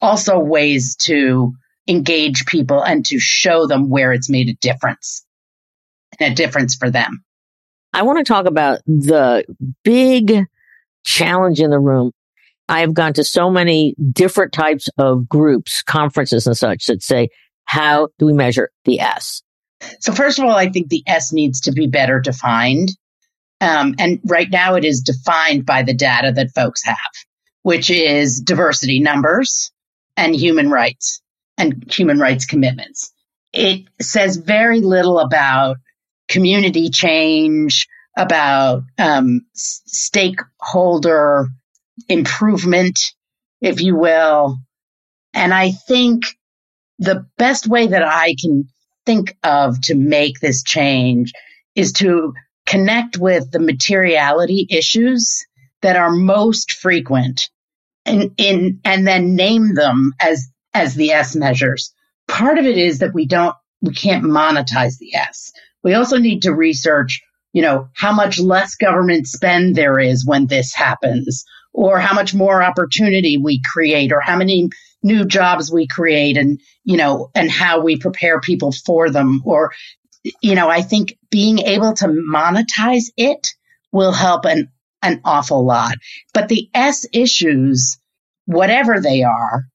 also 0.00 0.38
ways 0.38 0.96
to 0.96 1.52
engage 1.88 2.46
people 2.46 2.82
and 2.82 3.04
to 3.06 3.18
show 3.18 3.66
them 3.66 3.88
where 3.88 4.12
it's 4.12 4.30
made 4.30 4.48
a 4.48 4.54
difference 4.54 5.25
a 6.20 6.34
difference 6.34 6.74
for 6.74 6.90
them. 6.90 7.22
I 7.92 8.02
want 8.02 8.18
to 8.18 8.30
talk 8.30 8.46
about 8.46 8.80
the 8.86 9.44
big 9.82 10.44
challenge 11.04 11.60
in 11.60 11.70
the 11.70 11.78
room. 11.78 12.12
I've 12.68 12.94
gone 12.94 13.12
to 13.14 13.24
so 13.24 13.48
many 13.48 13.94
different 14.12 14.52
types 14.52 14.88
of 14.98 15.28
groups, 15.28 15.82
conferences 15.82 16.46
and 16.46 16.56
such 16.56 16.86
that 16.86 17.02
say, 17.02 17.28
how 17.64 18.08
do 18.18 18.26
we 18.26 18.32
measure 18.32 18.70
the 18.84 19.00
S? 19.00 19.42
So 20.00 20.12
first 20.12 20.38
of 20.38 20.44
all, 20.44 20.56
I 20.56 20.68
think 20.68 20.88
the 20.88 21.02
S 21.06 21.32
needs 21.32 21.60
to 21.62 21.72
be 21.72 21.86
better 21.86 22.20
defined. 22.20 22.90
Um, 23.60 23.94
and 23.98 24.20
right 24.24 24.50
now 24.50 24.74
it 24.74 24.84
is 24.84 25.00
defined 25.00 25.64
by 25.64 25.82
the 25.82 25.94
data 25.94 26.32
that 26.32 26.54
folks 26.54 26.84
have, 26.84 26.96
which 27.62 27.88
is 27.90 28.40
diversity 28.40 29.00
numbers 29.00 29.70
and 30.16 30.34
human 30.34 30.70
rights 30.70 31.22
and 31.56 31.90
human 31.90 32.18
rights 32.18 32.44
commitments. 32.46 33.12
It 33.52 33.86
says 34.00 34.36
very 34.36 34.80
little 34.80 35.18
about 35.18 35.76
community 36.28 36.90
change, 36.90 37.86
about 38.16 38.82
um, 38.98 39.42
stakeholder 39.52 41.48
improvement, 42.08 42.98
if 43.60 43.80
you 43.82 43.94
will. 43.96 44.58
And 45.34 45.52
I 45.52 45.70
think 45.70 46.24
the 46.98 47.26
best 47.36 47.66
way 47.66 47.88
that 47.88 48.02
I 48.02 48.34
can 48.40 48.68
think 49.04 49.36
of 49.42 49.80
to 49.82 49.94
make 49.94 50.40
this 50.40 50.62
change 50.62 51.32
is 51.74 51.92
to 51.94 52.32
connect 52.64 53.18
with 53.18 53.50
the 53.50 53.60
materiality 53.60 54.66
issues 54.70 55.44
that 55.82 55.96
are 55.96 56.10
most 56.10 56.72
frequent 56.72 57.50
and 58.06 58.32
in 58.38 58.80
and 58.84 59.06
then 59.06 59.36
name 59.36 59.74
them 59.74 60.14
as 60.20 60.48
as 60.72 60.94
the 60.94 61.12
S 61.12 61.36
measures. 61.36 61.92
Part 62.28 62.58
of 62.58 62.64
it 62.64 62.78
is 62.78 63.00
that 63.00 63.14
we 63.14 63.26
don't 63.26 63.54
we 63.82 63.92
can't 63.92 64.24
monetize 64.24 64.98
the 64.98 65.14
S. 65.14 65.52
We 65.84 65.94
also 65.94 66.18
need 66.18 66.42
to 66.42 66.54
research, 66.54 67.22
you 67.52 67.62
know, 67.62 67.88
how 67.94 68.12
much 68.12 68.38
less 68.38 68.74
government 68.74 69.26
spend 69.26 69.76
there 69.76 69.98
is 69.98 70.26
when 70.26 70.46
this 70.46 70.74
happens, 70.74 71.44
or 71.72 71.98
how 71.98 72.14
much 72.14 72.34
more 72.34 72.62
opportunity 72.62 73.36
we 73.36 73.60
create, 73.62 74.12
or 74.12 74.20
how 74.20 74.36
many 74.36 74.70
new 75.02 75.24
jobs 75.24 75.70
we 75.70 75.86
create, 75.86 76.36
and, 76.36 76.58
you 76.84 76.96
know, 76.96 77.30
and 77.34 77.50
how 77.50 77.80
we 77.80 77.98
prepare 77.98 78.40
people 78.40 78.72
for 78.72 79.10
them. 79.10 79.42
Or, 79.44 79.72
you 80.42 80.54
know, 80.54 80.68
I 80.68 80.82
think 80.82 81.16
being 81.30 81.58
able 81.60 81.92
to 81.94 82.06
monetize 82.06 83.04
it 83.16 83.48
will 83.92 84.12
help 84.12 84.44
an, 84.46 84.72
an 85.02 85.20
awful 85.24 85.64
lot. 85.64 85.96
But 86.34 86.48
the 86.48 86.68
S 86.74 87.06
issues, 87.12 87.98
whatever 88.46 89.00
they 89.00 89.22
are, 89.22 89.66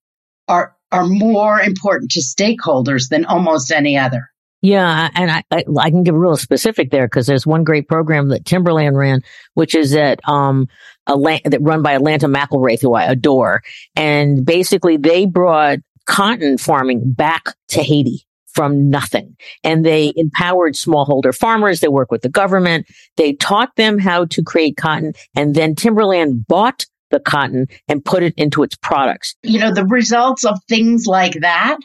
are, 0.48 0.76
are 0.92 1.06
more 1.06 1.62
important 1.62 2.12
to 2.12 2.20
stakeholders 2.20 3.08
than 3.10 3.26
almost 3.26 3.72
any 3.72 3.98
other. 3.98 4.31
Yeah, 4.62 5.10
and 5.16 5.32
I, 5.32 5.44
I, 5.50 5.64
I 5.80 5.90
can 5.90 6.04
give 6.04 6.14
a 6.14 6.20
real 6.20 6.38
specific 6.38 6.92
there 6.92 7.08
because 7.08 7.26
there's 7.26 7.48
one 7.48 7.64
great 7.64 7.88
program 7.88 8.30
that 8.30 8.46
Timberland 8.46 8.96
ran, 8.96 9.22
which 9.56 9.74
is 9.74 9.96
at 9.96 10.20
um 10.28 10.68
a 11.08 11.18
that 11.46 11.62
run 11.62 11.82
by 11.82 11.94
Atlanta 11.94 12.28
McIlwraith, 12.28 12.82
who 12.82 12.94
I 12.94 13.06
adore, 13.06 13.64
and 13.96 14.46
basically 14.46 14.98
they 14.98 15.26
brought 15.26 15.80
cotton 16.06 16.58
farming 16.58 17.02
back 17.14 17.56
to 17.70 17.82
Haiti 17.82 18.26
from 18.54 18.90
nothing. 18.90 19.36
And 19.64 19.86
they 19.86 20.14
empowered 20.16 20.74
smallholder 20.74 21.36
farmers. 21.36 21.80
They 21.80 21.88
work 21.88 22.12
with 22.12 22.22
the 22.22 22.30
government. 22.30 22.86
They 23.18 23.34
taught 23.34 23.76
them 23.78 23.98
how 23.98 24.26
to 24.26 24.44
create 24.44 24.78
cotton. 24.78 25.14
And 25.36 25.56
then 25.56 25.76
Timberland 25.76 26.46
bought 26.48 26.86
the 27.12 27.20
cotton 27.20 27.68
and 27.88 28.04
put 28.04 28.24
it 28.24 28.34
into 28.38 28.64
its 28.64 28.76
products. 28.76 29.36
You 29.44 29.60
know, 29.60 29.74
the 29.74 29.86
results 29.86 30.46
of 30.46 30.60
things 30.68 31.06
like 31.08 31.34
that 31.42 31.78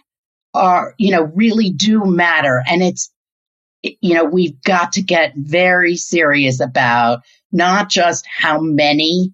are, 0.56 0.94
you 0.98 1.10
know, 1.10 1.22
really 1.22 1.70
do 1.70 2.04
matter. 2.04 2.62
And 2.68 2.82
it's, 2.82 3.10
you 3.82 4.14
know, 4.14 4.24
we've 4.24 4.60
got 4.62 4.92
to 4.92 5.02
get 5.02 5.34
very 5.36 5.96
serious 5.96 6.60
about 6.60 7.20
not 7.52 7.88
just 7.88 8.26
how 8.26 8.60
many, 8.60 9.32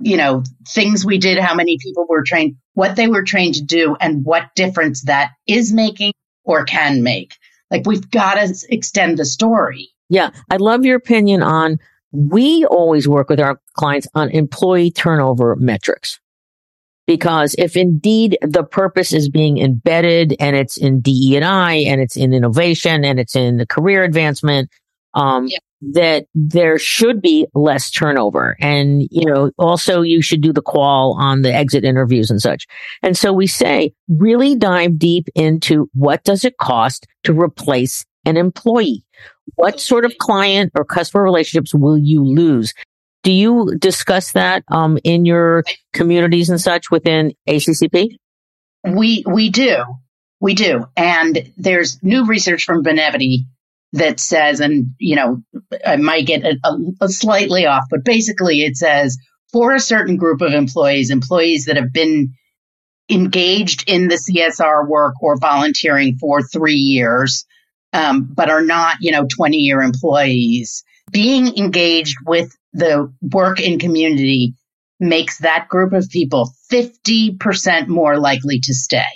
you 0.00 0.16
know, 0.16 0.42
things 0.68 1.04
we 1.04 1.18
did, 1.18 1.38
how 1.38 1.54
many 1.54 1.78
people 1.80 2.06
were 2.08 2.22
trained, 2.22 2.56
what 2.74 2.96
they 2.96 3.06
were 3.06 3.22
trained 3.22 3.54
to 3.54 3.62
do, 3.62 3.96
and 4.00 4.24
what 4.24 4.54
difference 4.54 5.04
that 5.04 5.32
is 5.46 5.72
making 5.72 6.12
or 6.44 6.64
can 6.64 7.02
make. 7.02 7.36
Like 7.70 7.86
we've 7.86 8.10
got 8.10 8.34
to 8.34 8.66
extend 8.68 9.18
the 9.18 9.24
story. 9.24 9.90
Yeah. 10.08 10.30
I 10.50 10.56
love 10.56 10.84
your 10.84 10.96
opinion 10.96 11.42
on 11.42 11.78
we 12.12 12.64
always 12.64 13.06
work 13.06 13.28
with 13.28 13.40
our 13.40 13.60
clients 13.74 14.08
on 14.14 14.30
employee 14.30 14.90
turnover 14.90 15.54
metrics. 15.56 16.19
Because 17.10 17.56
if 17.58 17.76
indeed 17.76 18.38
the 18.40 18.62
purpose 18.62 19.12
is 19.12 19.28
being 19.28 19.58
embedded 19.58 20.36
and 20.38 20.54
it's 20.54 20.76
in 20.76 21.00
DE 21.00 21.34
and 21.34 21.44
I 21.44 21.74
and 21.74 22.00
it's 22.00 22.16
in 22.16 22.32
innovation 22.32 23.04
and 23.04 23.18
it's 23.18 23.34
in 23.34 23.56
the 23.56 23.66
career 23.66 24.04
advancement, 24.04 24.70
um, 25.14 25.48
yeah. 25.48 25.58
that 25.90 26.26
there 26.36 26.78
should 26.78 27.20
be 27.20 27.48
less 27.52 27.90
turnover. 27.90 28.56
And, 28.60 29.08
you 29.10 29.26
know, 29.26 29.50
also 29.58 30.02
you 30.02 30.22
should 30.22 30.40
do 30.40 30.52
the 30.52 30.62
qual 30.62 31.16
on 31.18 31.42
the 31.42 31.52
exit 31.52 31.82
interviews 31.82 32.30
and 32.30 32.40
such. 32.40 32.68
And 33.02 33.16
so 33.16 33.32
we 33.32 33.48
say 33.48 33.92
really 34.08 34.54
dive 34.54 34.96
deep 34.96 35.26
into 35.34 35.90
what 35.92 36.22
does 36.22 36.44
it 36.44 36.58
cost 36.58 37.08
to 37.24 37.32
replace 37.32 38.04
an 38.24 38.36
employee? 38.36 39.04
What 39.56 39.80
sort 39.80 40.04
of 40.04 40.16
client 40.18 40.70
or 40.76 40.84
customer 40.84 41.24
relationships 41.24 41.74
will 41.74 41.98
you 41.98 42.22
lose? 42.24 42.72
Do 43.22 43.32
you 43.32 43.74
discuss 43.78 44.32
that 44.32 44.64
um, 44.68 44.98
in 45.04 45.24
your 45.24 45.64
communities 45.92 46.48
and 46.48 46.60
such 46.60 46.90
within 46.90 47.32
ACCP? 47.48 48.16
We 48.84 49.24
we 49.26 49.50
do, 49.50 49.84
we 50.40 50.54
do, 50.54 50.86
and 50.96 51.52
there's 51.56 52.02
new 52.02 52.26
research 52.26 52.64
from 52.64 52.82
Benevity 52.82 53.44
that 53.92 54.20
says, 54.20 54.60
and 54.60 54.94
you 54.98 55.16
know, 55.16 55.42
I 55.84 55.96
might 55.96 56.26
get 56.26 56.44
a, 56.44 56.56
a, 56.64 56.78
a 57.02 57.08
slightly 57.08 57.66
off, 57.66 57.84
but 57.90 58.04
basically 58.04 58.62
it 58.62 58.76
says 58.76 59.18
for 59.52 59.74
a 59.74 59.80
certain 59.80 60.16
group 60.16 60.40
of 60.40 60.52
employees, 60.52 61.10
employees 61.10 61.66
that 61.66 61.76
have 61.76 61.92
been 61.92 62.34
engaged 63.10 63.84
in 63.88 64.08
the 64.08 64.14
CSR 64.14 64.88
work 64.88 65.14
or 65.20 65.36
volunteering 65.38 66.16
for 66.18 66.42
three 66.42 66.76
years, 66.76 67.44
um, 67.92 68.30
but 68.32 68.48
are 68.48 68.62
not, 68.62 68.98
you 69.00 69.10
know, 69.10 69.26
20 69.28 69.56
year 69.56 69.82
employees, 69.82 70.84
being 71.10 71.56
engaged 71.58 72.16
with 72.24 72.56
the 72.72 73.12
work 73.32 73.60
in 73.60 73.78
community 73.78 74.54
makes 74.98 75.38
that 75.38 75.68
group 75.68 75.92
of 75.92 76.08
people 76.10 76.52
50% 76.70 77.88
more 77.88 78.18
likely 78.18 78.60
to 78.60 78.74
stay. 78.74 79.06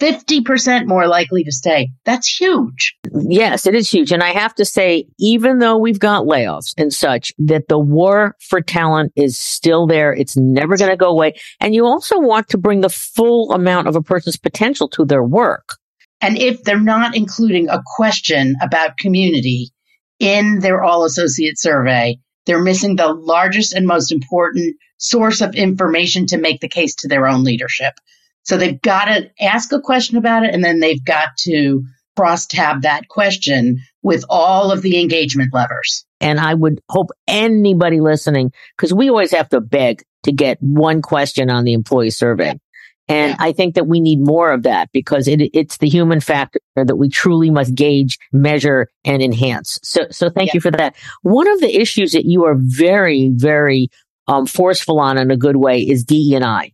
50% 0.00 0.86
more 0.86 1.06
likely 1.06 1.44
to 1.44 1.52
stay. 1.52 1.90
That's 2.04 2.28
huge. 2.28 2.96
Yes, 3.28 3.66
it 3.66 3.74
is 3.74 3.88
huge. 3.88 4.12
And 4.12 4.22
I 4.22 4.32
have 4.32 4.54
to 4.56 4.64
say, 4.64 5.06
even 5.18 5.60
though 5.60 5.78
we've 5.78 6.00
got 6.00 6.26
layoffs 6.26 6.74
and 6.76 6.92
such, 6.92 7.32
that 7.38 7.68
the 7.68 7.78
war 7.78 8.36
for 8.40 8.60
talent 8.60 9.12
is 9.16 9.38
still 9.38 9.86
there. 9.86 10.12
It's 10.12 10.36
never 10.36 10.76
going 10.76 10.90
to 10.90 10.96
go 10.96 11.10
away. 11.10 11.34
And 11.60 11.74
you 11.74 11.86
also 11.86 12.18
want 12.18 12.48
to 12.48 12.58
bring 12.58 12.80
the 12.80 12.88
full 12.88 13.52
amount 13.52 13.86
of 13.86 13.96
a 13.96 14.02
person's 14.02 14.36
potential 14.36 14.88
to 14.88 15.04
their 15.04 15.22
work. 15.22 15.76
And 16.20 16.38
if 16.38 16.64
they're 16.64 16.80
not 16.80 17.16
including 17.16 17.68
a 17.68 17.82
question 17.96 18.56
about 18.60 18.98
community 18.98 19.70
in 20.18 20.58
their 20.60 20.82
all 20.82 21.04
associate 21.04 21.58
survey, 21.58 22.18
they're 22.46 22.62
missing 22.62 22.96
the 22.96 23.12
largest 23.12 23.72
and 23.72 23.86
most 23.86 24.12
important 24.12 24.76
source 24.98 25.40
of 25.40 25.54
information 25.54 26.26
to 26.26 26.38
make 26.38 26.60
the 26.60 26.68
case 26.68 26.94
to 26.96 27.08
their 27.08 27.26
own 27.26 27.44
leadership. 27.44 27.94
So 28.42 28.56
they've 28.56 28.80
got 28.80 29.06
to 29.06 29.30
ask 29.40 29.72
a 29.72 29.80
question 29.80 30.16
about 30.16 30.44
it 30.44 30.54
and 30.54 30.62
then 30.62 30.80
they've 30.80 31.04
got 31.04 31.28
to 31.40 31.82
cross 32.16 32.46
tab 32.46 32.82
that 32.82 33.08
question 33.08 33.80
with 34.02 34.24
all 34.28 34.70
of 34.70 34.82
the 34.82 35.00
engagement 35.00 35.52
levers. 35.52 36.04
And 36.20 36.38
I 36.38 36.54
would 36.54 36.80
hope 36.88 37.10
anybody 37.26 38.00
listening, 38.00 38.52
because 38.76 38.94
we 38.94 39.08
always 39.08 39.32
have 39.32 39.48
to 39.50 39.60
beg 39.60 40.04
to 40.22 40.32
get 40.32 40.58
one 40.60 41.02
question 41.02 41.50
on 41.50 41.64
the 41.64 41.72
employee 41.72 42.10
survey. 42.10 42.58
And 43.06 43.30
yeah. 43.30 43.36
I 43.38 43.52
think 43.52 43.74
that 43.74 43.86
we 43.86 44.00
need 44.00 44.20
more 44.20 44.50
of 44.50 44.62
that 44.62 44.88
because 44.92 45.28
it, 45.28 45.40
it's 45.52 45.76
the 45.76 45.88
human 45.88 46.20
factor 46.20 46.60
that 46.74 46.96
we 46.96 47.08
truly 47.08 47.50
must 47.50 47.74
gauge, 47.74 48.18
measure, 48.32 48.88
and 49.04 49.22
enhance. 49.22 49.78
So, 49.82 50.06
so 50.10 50.30
thank 50.30 50.48
yeah. 50.48 50.52
you 50.54 50.60
for 50.60 50.70
that. 50.70 50.96
One 51.22 51.48
of 51.48 51.60
the 51.60 51.78
issues 51.78 52.12
that 52.12 52.24
you 52.24 52.44
are 52.44 52.56
very, 52.58 53.30
very 53.34 53.88
um, 54.26 54.46
forceful 54.46 55.00
on 55.00 55.18
in 55.18 55.30
a 55.30 55.36
good 55.36 55.56
way 55.56 55.80
is 55.80 56.04
DE 56.04 56.34
and 56.34 56.44
I 56.44 56.72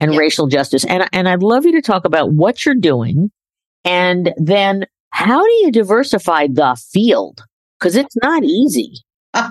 and 0.00 0.12
yeah. 0.12 0.18
racial 0.18 0.48
justice. 0.48 0.84
And, 0.84 1.08
and 1.12 1.28
I'd 1.28 1.42
love 1.42 1.64
you 1.64 1.72
to 1.72 1.82
talk 1.82 2.04
about 2.04 2.32
what 2.32 2.64
you're 2.64 2.74
doing 2.74 3.30
and 3.84 4.32
then 4.36 4.84
how 5.10 5.42
do 5.42 5.52
you 5.62 5.70
diversify 5.70 6.48
the 6.48 6.76
field? 6.92 7.44
Cause 7.80 7.94
it's 7.94 8.16
not 8.16 8.42
easy. 8.42 8.94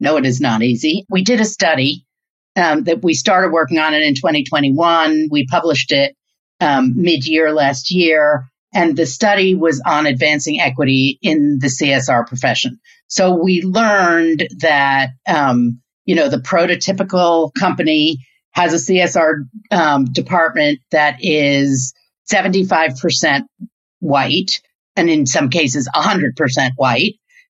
No, 0.00 0.16
it 0.16 0.24
is 0.24 0.40
not 0.40 0.62
easy. 0.62 1.04
We 1.10 1.22
did 1.24 1.40
a 1.40 1.44
study 1.44 2.06
um, 2.58 2.84
that 2.84 3.02
we 3.02 3.14
started 3.14 3.52
working 3.52 3.78
on 3.78 3.94
it 3.94 4.02
in 4.02 4.14
2021. 4.14 5.28
We 5.30 5.46
published 5.46 5.92
it 5.92 6.16
um, 6.60 6.94
mid 6.96 7.26
year 7.26 7.52
last 7.52 7.90
year. 7.90 8.48
And 8.74 8.96
the 8.96 9.06
study 9.06 9.54
was 9.54 9.80
on 9.86 10.06
advancing 10.06 10.60
equity 10.60 11.18
in 11.22 11.58
the 11.60 11.68
CSR 11.68 12.26
profession. 12.26 12.78
So 13.06 13.34
we 13.34 13.62
learned 13.62 14.46
that, 14.58 15.10
um, 15.26 15.80
you 16.04 16.14
know, 16.14 16.28
the 16.28 16.38
prototypical 16.38 17.50
company 17.58 18.18
has 18.50 18.74
a 18.74 18.92
CSR 18.92 19.44
um, 19.70 20.04
department 20.06 20.80
that 20.90 21.16
is 21.20 21.94
75% 22.30 23.44
white, 24.00 24.60
and 24.96 25.08
in 25.08 25.26
some 25.26 25.48
cases, 25.48 25.88
100% 25.94 26.70
white, 26.76 27.14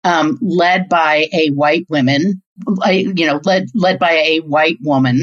um, 0.04 0.38
led 0.42 0.88
by 0.88 1.26
a 1.32 1.48
white 1.48 1.87
woman, 1.88 2.42
you 2.86 3.26
know, 3.26 3.40
led, 3.44 3.66
led 3.74 3.98
by 3.98 4.12
a 4.12 4.38
white 4.40 4.78
woman, 4.82 5.22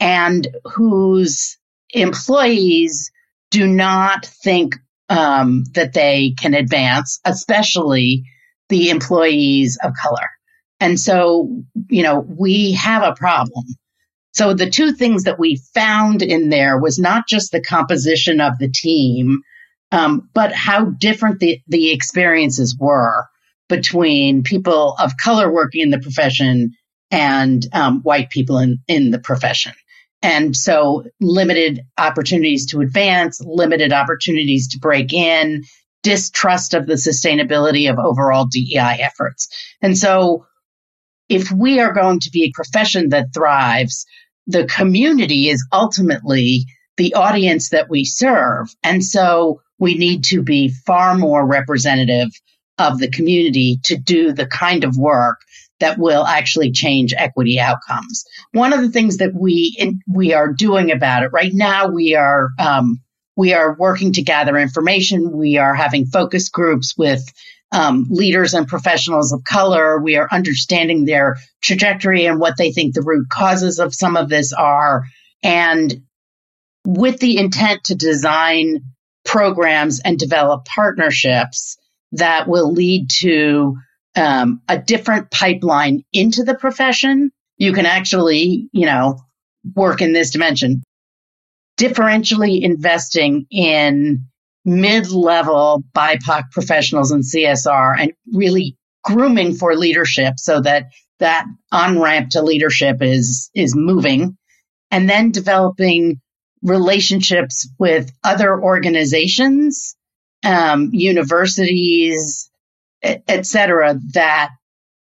and 0.00 0.48
whose 0.64 1.58
employees 1.90 3.10
do 3.50 3.66
not 3.66 4.26
think 4.26 4.74
um, 5.08 5.64
that 5.74 5.92
they 5.92 6.34
can 6.38 6.54
advance, 6.54 7.20
especially 7.24 8.24
the 8.68 8.90
employees 8.90 9.78
of 9.82 9.92
color. 10.02 10.28
And 10.80 11.00
so, 11.00 11.62
you 11.88 12.02
know, 12.02 12.20
we 12.20 12.72
have 12.72 13.02
a 13.02 13.14
problem. 13.14 13.64
So 14.32 14.52
the 14.52 14.68
two 14.68 14.92
things 14.92 15.22
that 15.24 15.38
we 15.38 15.62
found 15.74 16.20
in 16.20 16.50
there 16.50 16.78
was 16.78 16.98
not 16.98 17.26
just 17.26 17.52
the 17.52 17.62
composition 17.62 18.40
of 18.40 18.58
the 18.58 18.68
team, 18.68 19.40
um, 19.92 20.28
but 20.34 20.52
how 20.52 20.86
different 20.86 21.40
the, 21.40 21.60
the 21.68 21.90
experiences 21.92 22.76
were 22.78 23.24
between 23.68 24.42
people 24.42 24.94
of 24.98 25.16
color 25.16 25.52
working 25.52 25.82
in 25.82 25.90
the 25.90 25.98
profession 25.98 26.72
and 27.10 27.66
um, 27.72 28.00
white 28.02 28.30
people 28.30 28.58
in, 28.58 28.78
in 28.88 29.10
the 29.10 29.18
profession. 29.18 29.72
And 30.22 30.56
so 30.56 31.04
limited 31.20 31.82
opportunities 31.98 32.66
to 32.66 32.80
advance, 32.80 33.40
limited 33.44 33.92
opportunities 33.92 34.68
to 34.68 34.78
break 34.78 35.12
in, 35.12 35.62
distrust 36.02 36.74
of 36.74 36.86
the 36.86 36.94
sustainability 36.94 37.90
of 37.90 37.98
overall 37.98 38.46
DEI 38.46 38.98
efforts. 39.00 39.48
And 39.82 39.96
so 39.96 40.46
if 41.28 41.50
we 41.50 41.80
are 41.80 41.92
going 41.92 42.20
to 42.20 42.30
be 42.30 42.44
a 42.44 42.52
profession 42.54 43.10
that 43.10 43.34
thrives, 43.34 44.06
the 44.46 44.64
community 44.66 45.48
is 45.48 45.66
ultimately 45.72 46.64
the 46.96 47.14
audience 47.14 47.70
that 47.70 47.90
we 47.90 48.04
serve. 48.04 48.68
And 48.82 49.04
so 49.04 49.60
we 49.78 49.96
need 49.96 50.24
to 50.24 50.42
be 50.42 50.68
far 50.68 51.16
more 51.16 51.46
representative 51.46 52.30
of 52.78 52.98
the 52.98 53.10
community 53.10 53.80
to 53.84 53.96
do 53.96 54.32
the 54.32 54.46
kind 54.46 54.84
of 54.84 54.96
work 54.96 55.40
that 55.80 55.98
will 55.98 56.24
actually 56.24 56.72
change 56.72 57.12
equity 57.16 57.60
outcomes. 57.60 58.24
One 58.52 58.72
of 58.72 58.80
the 58.80 58.90
things 58.90 59.18
that 59.18 59.34
we 59.34 59.76
in, 59.78 60.00
we 60.08 60.32
are 60.32 60.52
doing 60.52 60.90
about 60.90 61.22
it 61.22 61.32
right 61.32 61.52
now, 61.52 61.88
we 61.88 62.14
are 62.14 62.50
um, 62.58 63.00
we 63.36 63.52
are 63.52 63.76
working 63.76 64.14
to 64.14 64.22
gather 64.22 64.56
information. 64.56 65.36
We 65.36 65.58
are 65.58 65.74
having 65.74 66.06
focus 66.06 66.48
groups 66.48 66.96
with 66.96 67.22
um, 67.72 68.06
leaders 68.08 68.54
and 68.54 68.66
professionals 68.66 69.32
of 69.32 69.44
color. 69.44 70.00
We 70.00 70.16
are 70.16 70.28
understanding 70.30 71.04
their 71.04 71.36
trajectory 71.60 72.24
and 72.24 72.40
what 72.40 72.56
they 72.56 72.72
think 72.72 72.94
the 72.94 73.02
root 73.02 73.28
causes 73.28 73.78
of 73.78 73.94
some 73.94 74.16
of 74.16 74.30
this 74.30 74.52
are, 74.54 75.04
and 75.42 76.02
with 76.86 77.18
the 77.18 77.36
intent 77.36 77.84
to 77.84 77.94
design 77.94 78.84
programs 79.24 80.00
and 80.00 80.18
develop 80.18 80.64
partnerships 80.64 81.75
that 82.12 82.48
will 82.48 82.72
lead 82.72 83.10
to 83.10 83.76
um, 84.16 84.62
a 84.68 84.78
different 84.78 85.30
pipeline 85.30 86.02
into 86.12 86.42
the 86.42 86.54
profession. 86.54 87.30
You 87.58 87.72
can 87.72 87.86
actually, 87.86 88.68
you 88.72 88.86
know, 88.86 89.20
work 89.74 90.00
in 90.00 90.12
this 90.12 90.30
dimension. 90.30 90.82
Differentially 91.78 92.62
investing 92.62 93.46
in 93.50 94.26
mid-level 94.64 95.84
BIPOC 95.94 96.50
professionals 96.50 97.12
in 97.12 97.20
CSR 97.20 97.94
and 97.98 98.12
really 98.32 98.76
grooming 99.04 99.54
for 99.54 99.76
leadership 99.76 100.34
so 100.36 100.60
that 100.60 100.86
that 101.18 101.46
on 101.70 102.00
ramp 102.00 102.30
to 102.30 102.42
leadership 102.42 103.00
is 103.00 103.50
is 103.54 103.74
moving 103.74 104.36
and 104.90 105.08
then 105.08 105.30
developing 105.30 106.20
relationships 106.62 107.68
with 107.78 108.10
other 108.24 108.60
organizations 108.60 109.95
um, 110.46 110.90
universities 110.92 112.50
etc., 113.02 113.98
that 114.14 114.50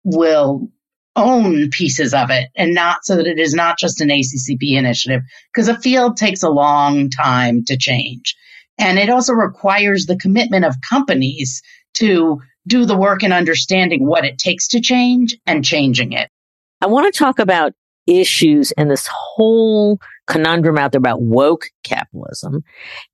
will 0.04 0.70
own 1.16 1.70
pieces 1.72 2.14
of 2.14 2.30
it 2.30 2.50
and 2.56 2.74
not 2.74 3.04
so 3.04 3.16
that 3.16 3.26
it 3.26 3.40
is 3.40 3.54
not 3.54 3.80
just 3.80 4.02
an 4.02 4.10
ACCP 4.10 4.78
initiative 4.78 5.22
because 5.52 5.68
a 5.68 5.80
field 5.80 6.16
takes 6.16 6.44
a 6.44 6.50
long 6.50 7.10
time 7.10 7.64
to 7.66 7.76
change. 7.76 8.36
And 8.78 9.00
it 9.00 9.10
also 9.10 9.34
requires 9.34 10.06
the 10.06 10.18
commitment 10.18 10.64
of 10.64 10.76
companies 10.88 11.64
to 11.96 12.40
do 12.68 12.86
the 12.86 12.98
work 12.98 13.24
in 13.24 13.32
understanding 13.32 14.06
what 14.06 14.26
it 14.26 14.38
takes 14.38 14.68
to 14.68 14.80
change 14.80 15.36
and 15.48 15.66
changing 15.66 16.12
it. 16.12 16.30
I 16.82 16.86
want 16.86 17.12
to 17.12 17.18
talk 17.18 17.40
about 17.40 17.74
issues 18.06 18.72
and 18.74 18.92
this 18.92 19.10
whole 19.12 20.00
conundrum 20.28 20.78
out 20.78 20.92
there 20.92 21.00
about 21.00 21.22
woke 21.22 21.70
capitalism. 21.84 22.64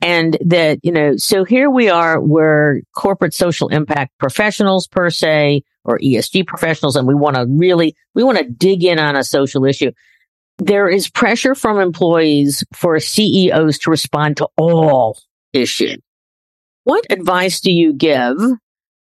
And 0.01 0.37
that, 0.41 0.79
you 0.83 0.91
know, 0.91 1.15
so 1.17 1.43
here 1.43 1.69
we 1.69 1.89
are, 1.89 2.19
we're 2.19 2.81
corporate 2.95 3.33
social 3.33 3.69
impact 3.69 4.17
professionals 4.17 4.87
per 4.87 5.09
se, 5.09 5.63
or 5.85 5.99
ESG 5.99 6.47
professionals, 6.47 6.95
and 6.95 7.07
we 7.07 7.15
want 7.15 7.35
to 7.35 7.45
really, 7.47 7.95
we 8.15 8.23
want 8.23 8.37
to 8.37 8.49
dig 8.49 8.83
in 8.83 8.99
on 8.99 9.15
a 9.15 9.23
social 9.23 9.65
issue. 9.65 9.91
There 10.57 10.87
is 10.87 11.09
pressure 11.09 11.55
from 11.55 11.79
employees 11.79 12.63
for 12.73 12.99
CEOs 12.99 13.79
to 13.79 13.91
respond 13.91 14.37
to 14.37 14.47
all 14.57 15.19
issues. 15.51 15.97
What 16.83 17.05
advice 17.09 17.61
do 17.61 17.71
you 17.71 17.93
give 17.93 18.37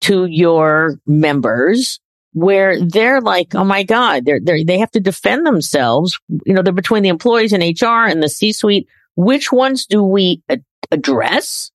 to 0.02 0.26
your 0.26 0.98
members 1.06 2.00
where 2.32 2.80
they're 2.80 3.20
like, 3.20 3.54
oh 3.54 3.64
my 3.64 3.82
God, 3.82 4.24
they're, 4.24 4.40
they're, 4.42 4.64
they 4.64 4.78
have 4.78 4.90
to 4.92 5.00
defend 5.00 5.46
themselves. 5.46 6.18
You 6.46 6.54
know, 6.54 6.62
they're 6.62 6.72
between 6.72 7.02
the 7.02 7.08
employees 7.08 7.52
and 7.52 7.62
HR 7.62 8.06
and 8.06 8.22
the 8.22 8.28
C 8.28 8.52
suite. 8.52 8.88
Which 9.16 9.52
ones 9.52 9.86
do 9.86 10.02
we 10.02 10.42
a- 10.48 10.60
address 10.90 11.70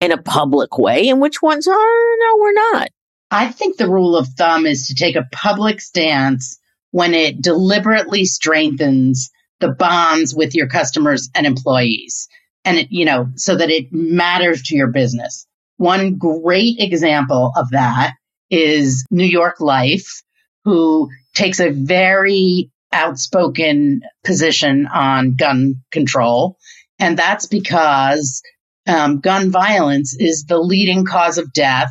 in 0.00 0.12
a 0.12 0.20
public 0.20 0.78
way 0.78 1.08
and 1.08 1.20
which 1.20 1.40
ones 1.40 1.66
are, 1.66 1.72
no, 1.72 2.36
we're 2.38 2.52
not? 2.52 2.88
I 3.30 3.48
think 3.48 3.76
the 3.76 3.88
rule 3.88 4.16
of 4.16 4.28
thumb 4.28 4.66
is 4.66 4.88
to 4.88 4.94
take 4.94 5.16
a 5.16 5.26
public 5.32 5.80
stance 5.80 6.58
when 6.90 7.14
it 7.14 7.40
deliberately 7.40 8.24
strengthens 8.24 9.30
the 9.60 9.72
bonds 9.72 10.34
with 10.34 10.54
your 10.54 10.68
customers 10.68 11.28
and 11.34 11.46
employees. 11.46 12.28
And 12.64 12.78
it, 12.78 12.88
you 12.90 13.04
know, 13.04 13.28
so 13.36 13.56
that 13.56 13.70
it 13.70 13.92
matters 13.92 14.62
to 14.64 14.76
your 14.76 14.88
business. 14.88 15.46
One 15.78 16.16
great 16.16 16.76
example 16.78 17.52
of 17.56 17.70
that 17.70 18.12
is 18.50 19.04
New 19.10 19.24
York 19.24 19.60
Life, 19.60 20.22
who 20.64 21.10
takes 21.34 21.60
a 21.60 21.70
very 21.70 22.70
outspoken 22.92 24.02
position 24.24 24.86
on 24.86 25.36
gun 25.36 25.76
control. 25.92 26.56
And 26.98 27.18
that's 27.18 27.46
because 27.46 28.42
um, 28.86 29.20
gun 29.20 29.50
violence 29.50 30.16
is 30.18 30.44
the 30.44 30.58
leading 30.58 31.04
cause 31.04 31.38
of 31.38 31.52
death 31.52 31.90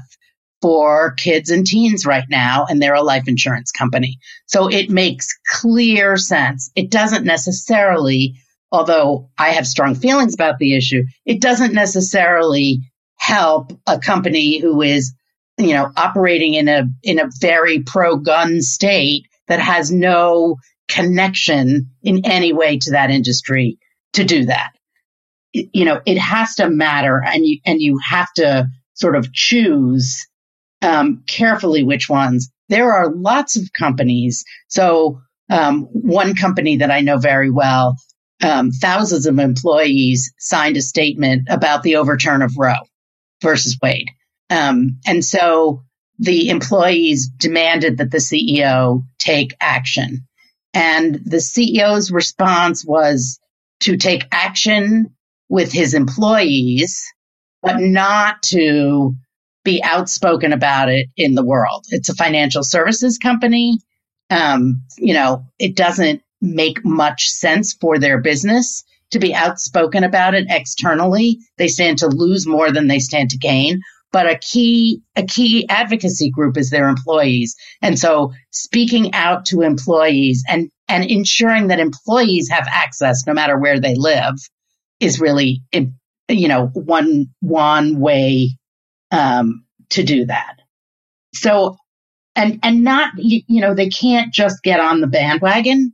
for 0.61 1.11
kids 1.11 1.51
and 1.51 1.67
teens 1.67 2.05
right 2.05 2.23
now, 2.29 2.65
and 2.67 2.81
they're 2.81 2.95
a 2.95 3.03
life 3.03 3.27
insurance 3.27 3.71
company. 3.71 4.17
So 4.47 4.67
it 4.67 4.89
makes 4.89 5.27
clear 5.47 6.17
sense. 6.17 6.71
It 6.75 6.89
doesn't 6.89 7.25
necessarily, 7.25 8.35
although 8.71 9.29
I 9.37 9.51
have 9.51 9.67
strong 9.67 9.93
feelings 9.93 10.33
about 10.33 10.57
the 10.57 10.75
issue, 10.75 11.03
it 11.25 11.39
doesn't 11.39 11.73
necessarily 11.73 12.81
help 13.17 13.73
a 13.85 13.99
company 13.99 14.59
who 14.59 14.81
is 14.81 15.13
you 15.57 15.73
know, 15.73 15.91
operating 15.95 16.53
in 16.53 16.67
a, 16.67 16.83
in 17.03 17.19
a 17.19 17.29
very 17.39 17.81
pro 17.81 18.17
gun 18.17 18.61
state 18.61 19.27
that 19.47 19.59
has 19.59 19.91
no 19.91 20.57
connection 20.87 21.89
in 22.03 22.25
any 22.25 22.53
way 22.53 22.77
to 22.77 22.91
that 22.91 23.09
industry 23.09 23.77
to 24.13 24.23
do 24.23 24.45
that. 24.45 24.71
you 25.53 25.85
know, 25.85 26.01
it 26.05 26.17
has 26.17 26.55
to 26.55 26.69
matter 26.69 27.23
and 27.25 27.45
you, 27.45 27.59
and 27.65 27.81
you 27.81 27.97
have 28.09 28.31
to 28.35 28.67
sort 28.93 29.15
of 29.15 29.31
choose, 29.33 30.27
um, 30.81 31.23
carefully 31.27 31.83
which 31.83 32.09
ones. 32.09 32.49
There 32.69 32.93
are 32.93 33.13
lots 33.13 33.55
of 33.55 33.71
companies. 33.73 34.43
So, 34.67 35.21
um, 35.49 35.83
one 35.91 36.35
company 36.35 36.77
that 36.77 36.91
I 36.91 37.01
know 37.01 37.17
very 37.17 37.51
well, 37.51 37.95
um, 38.43 38.71
thousands 38.71 39.27
of 39.27 39.39
employees 39.39 40.33
signed 40.39 40.75
a 40.77 40.81
statement 40.81 41.47
about 41.49 41.83
the 41.83 41.97
overturn 41.97 42.41
of 42.41 42.57
Roe 42.57 42.73
versus 43.41 43.77
Wade. 43.81 44.09
Um, 44.49 44.99
and 45.05 45.23
so 45.23 45.83
the 46.19 46.49
employees 46.49 47.27
demanded 47.27 47.97
that 47.97 48.11
the 48.11 48.19
CEO 48.19 49.03
take 49.19 49.55
action. 49.59 50.27
And 50.73 51.15
the 51.15 51.37
CEO's 51.37 52.11
response 52.11 52.85
was 52.85 53.39
to 53.81 53.97
take 53.97 54.23
action 54.31 55.15
with 55.49 55.71
his 55.71 55.93
employees, 55.93 57.03
but 57.61 57.79
not 57.79 58.43
to 58.43 59.15
be 59.63 59.81
outspoken 59.83 60.53
about 60.53 60.89
it 60.89 61.07
in 61.17 61.35
the 61.35 61.43
world. 61.43 61.85
It's 61.89 62.09
a 62.09 62.15
financial 62.15 62.63
services 62.63 63.17
company. 63.17 63.79
Um, 64.29 64.83
you 64.97 65.13
know, 65.13 65.45
it 65.59 65.75
doesn't 65.75 66.21
make 66.41 66.85
much 66.85 67.29
sense 67.29 67.73
for 67.73 67.97
their 67.97 68.21
business 68.21 68.83
to 69.11 69.19
be 69.19 69.33
outspoken 69.33 70.03
about 70.03 70.33
it 70.33 70.47
externally. 70.49 71.39
They 71.57 71.67
stand 71.67 71.99
to 71.99 72.07
lose 72.07 72.47
more 72.47 72.71
than 72.71 72.87
they 72.87 72.99
stand 72.99 73.31
to 73.31 73.37
gain. 73.37 73.81
But 74.15 74.27
a 74.27 74.37
key, 74.37 75.01
a 75.17 75.23
key 75.23 75.67
advocacy 75.67 76.29
group 76.29 76.55
is 76.55 76.69
their 76.69 76.87
employees. 76.87 77.57
And 77.81 77.99
so 77.99 78.31
speaking 78.49 79.13
out 79.13 79.43
to 79.47 79.61
employees 79.61 80.41
and, 80.47 80.71
and 80.87 81.03
ensuring 81.03 81.67
that 81.67 81.81
employees 81.81 82.47
have 82.49 82.65
access 82.71 83.27
no 83.27 83.33
matter 83.33 83.59
where 83.59 83.77
they 83.77 83.93
live 83.93 84.35
is 85.01 85.19
really, 85.19 85.63
you 86.29 86.47
know, 86.47 86.67
one, 86.67 87.25
one 87.41 87.99
way, 87.99 88.51
um, 89.11 89.65
to 89.89 90.01
do 90.01 90.27
that. 90.27 90.61
So, 91.33 91.75
and, 92.37 92.61
and 92.63 92.85
not, 92.85 93.11
you, 93.17 93.41
you 93.49 93.59
know, 93.59 93.75
they 93.75 93.89
can't 93.89 94.33
just 94.33 94.63
get 94.63 94.79
on 94.79 95.01
the 95.01 95.07
bandwagon 95.07 95.91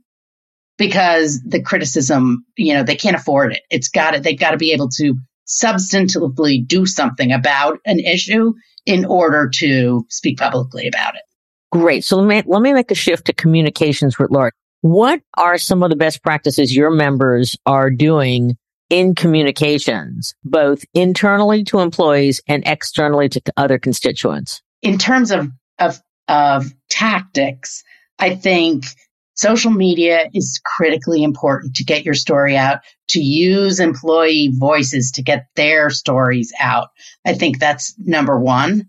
because 0.78 1.40
the 1.44 1.60
criticism, 1.60 2.46
you 2.56 2.74
know, 2.74 2.84
they 2.84 2.94
can't 2.94 3.16
afford 3.16 3.54
it. 3.54 3.62
It's 3.68 3.88
got 3.88 4.14
it. 4.14 4.22
They've 4.22 4.38
got 4.38 4.52
to 4.52 4.58
be 4.58 4.74
able 4.74 4.90
to 4.98 5.16
substantively 5.46 6.66
do 6.66 6.86
something 6.86 7.32
about 7.32 7.78
an 7.84 8.00
issue 8.00 8.54
in 8.86 9.04
order 9.04 9.48
to 9.48 10.06
speak 10.08 10.38
publicly 10.38 10.88
about 10.88 11.14
it. 11.14 11.22
Great. 11.70 12.04
So 12.04 12.18
let 12.18 12.26
me, 12.26 12.52
let 12.52 12.62
me 12.62 12.72
make 12.72 12.90
a 12.90 12.94
shift 12.94 13.26
to 13.26 13.32
communications 13.32 14.18
with 14.18 14.30
Laura. 14.30 14.52
What 14.82 15.20
are 15.38 15.58
some 15.58 15.82
of 15.82 15.90
the 15.90 15.96
best 15.96 16.22
practices 16.22 16.74
your 16.74 16.90
members 16.90 17.56
are 17.66 17.90
doing 17.90 18.56
in 18.90 19.14
communications, 19.14 20.34
both 20.44 20.84
internally 20.92 21.64
to 21.64 21.80
employees 21.80 22.42
and 22.46 22.62
externally 22.66 23.28
to 23.30 23.40
other 23.56 23.78
constituents? 23.78 24.60
In 24.82 24.98
terms 24.98 25.30
of, 25.30 25.48
of, 25.78 26.00
of 26.28 26.66
tactics, 26.90 27.84
I 28.18 28.34
think 28.34 28.84
social 29.34 29.70
media 29.70 30.28
is 30.34 30.60
critically 30.64 31.22
important 31.22 31.74
to 31.76 31.84
get 31.84 32.04
your 32.04 32.14
story 32.14 32.56
out, 32.56 32.80
to 33.08 33.20
use 33.20 33.80
employee 33.80 34.50
voices 34.54 35.10
to 35.12 35.22
get 35.22 35.46
their 35.56 35.90
stories 35.90 36.52
out. 36.60 36.88
I 37.24 37.34
think 37.34 37.58
that's 37.58 37.94
number 37.98 38.38
one. 38.38 38.88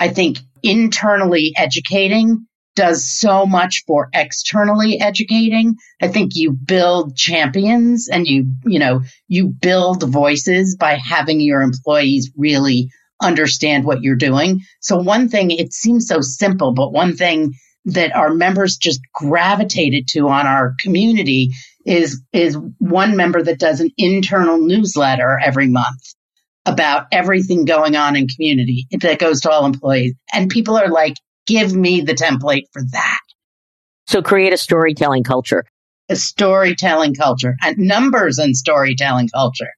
I 0.00 0.08
think 0.08 0.38
internally 0.62 1.52
educating 1.56 2.46
does 2.76 3.10
so 3.10 3.44
much 3.44 3.82
for 3.88 4.08
externally 4.14 5.00
educating. 5.00 5.74
I 6.00 6.06
think 6.06 6.36
you 6.36 6.52
build 6.52 7.16
champions 7.16 8.08
and 8.08 8.26
you, 8.26 8.46
you 8.64 8.78
know, 8.78 9.02
you 9.26 9.48
build 9.48 10.08
voices 10.08 10.76
by 10.76 10.94
having 10.94 11.40
your 11.40 11.60
employees 11.60 12.30
really 12.36 12.88
understand 13.20 13.84
what 13.84 14.02
you're 14.02 14.14
doing. 14.14 14.60
So 14.80 14.96
one 14.96 15.28
thing, 15.28 15.50
it 15.50 15.72
seems 15.72 16.06
so 16.06 16.20
simple, 16.20 16.72
but 16.72 16.92
one 16.92 17.16
thing 17.16 17.54
that 17.84 18.14
our 18.14 18.34
members 18.34 18.76
just 18.76 19.00
gravitated 19.14 20.08
to 20.08 20.28
on 20.28 20.46
our 20.46 20.74
community 20.80 21.52
is 21.86 22.20
is 22.32 22.58
one 22.78 23.16
member 23.16 23.42
that 23.42 23.58
does 23.58 23.80
an 23.80 23.90
internal 23.96 24.58
newsletter 24.58 25.38
every 25.42 25.68
month 25.68 26.14
about 26.66 27.06
everything 27.12 27.64
going 27.64 27.96
on 27.96 28.14
in 28.14 28.28
community 28.28 28.86
that 29.00 29.18
goes 29.18 29.40
to 29.40 29.50
all 29.50 29.64
employees. 29.64 30.14
And 30.32 30.50
people 30.50 30.76
are 30.76 30.90
like 30.90 31.14
give 31.46 31.74
me 31.74 32.02
the 32.02 32.14
template 32.14 32.64
for 32.72 32.82
that. 32.92 33.20
So 34.06 34.22
create 34.22 34.52
a 34.52 34.58
storytelling 34.58 35.24
culture. 35.24 35.64
A 36.10 36.16
storytelling 36.16 37.14
culture 37.14 37.56
and 37.62 37.76
numbers 37.78 38.38
and 38.38 38.56
storytelling 38.56 39.28
culture. 39.28 39.70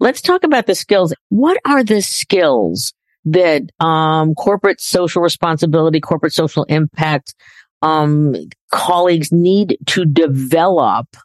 Let's 0.00 0.20
talk 0.20 0.44
about 0.44 0.66
the 0.66 0.74
skills. 0.74 1.14
What 1.28 1.58
are 1.64 1.84
the 1.84 2.02
skills 2.02 2.92
that 3.26 3.62
um, 3.80 4.34
corporate 4.34 4.80
social 4.80 5.22
responsibility, 5.22 6.00
corporate 6.00 6.32
social 6.32 6.64
impact 6.64 7.34
um, 7.82 8.34
colleagues 8.70 9.30
need 9.30 9.76
to 9.86 10.04
develop 10.04 11.16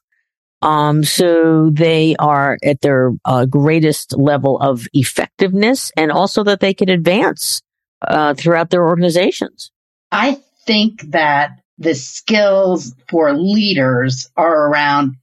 um, 0.61 1.03
so 1.03 1.69
they 1.69 2.15
are 2.17 2.57
at 2.63 2.81
their 2.81 3.11
uh, 3.23 3.45
greatest 3.45 4.17
level 4.17 4.59
of 4.59 4.87
effectiveness 4.93 5.91
and 5.95 6.11
also 6.11 6.43
that 6.43 6.59
they 6.59 6.73
can 6.73 6.89
advance 6.89 7.61
uh, 8.01 8.33
throughout 8.33 8.69
their 8.69 8.85
organizations. 8.85 9.71
I 10.11 10.39
think 10.65 11.11
that 11.11 11.61
the 11.77 11.95
skills 11.95 12.93
for 13.09 13.33
leaders 13.33 14.29
are 14.35 14.67
around 14.67 15.15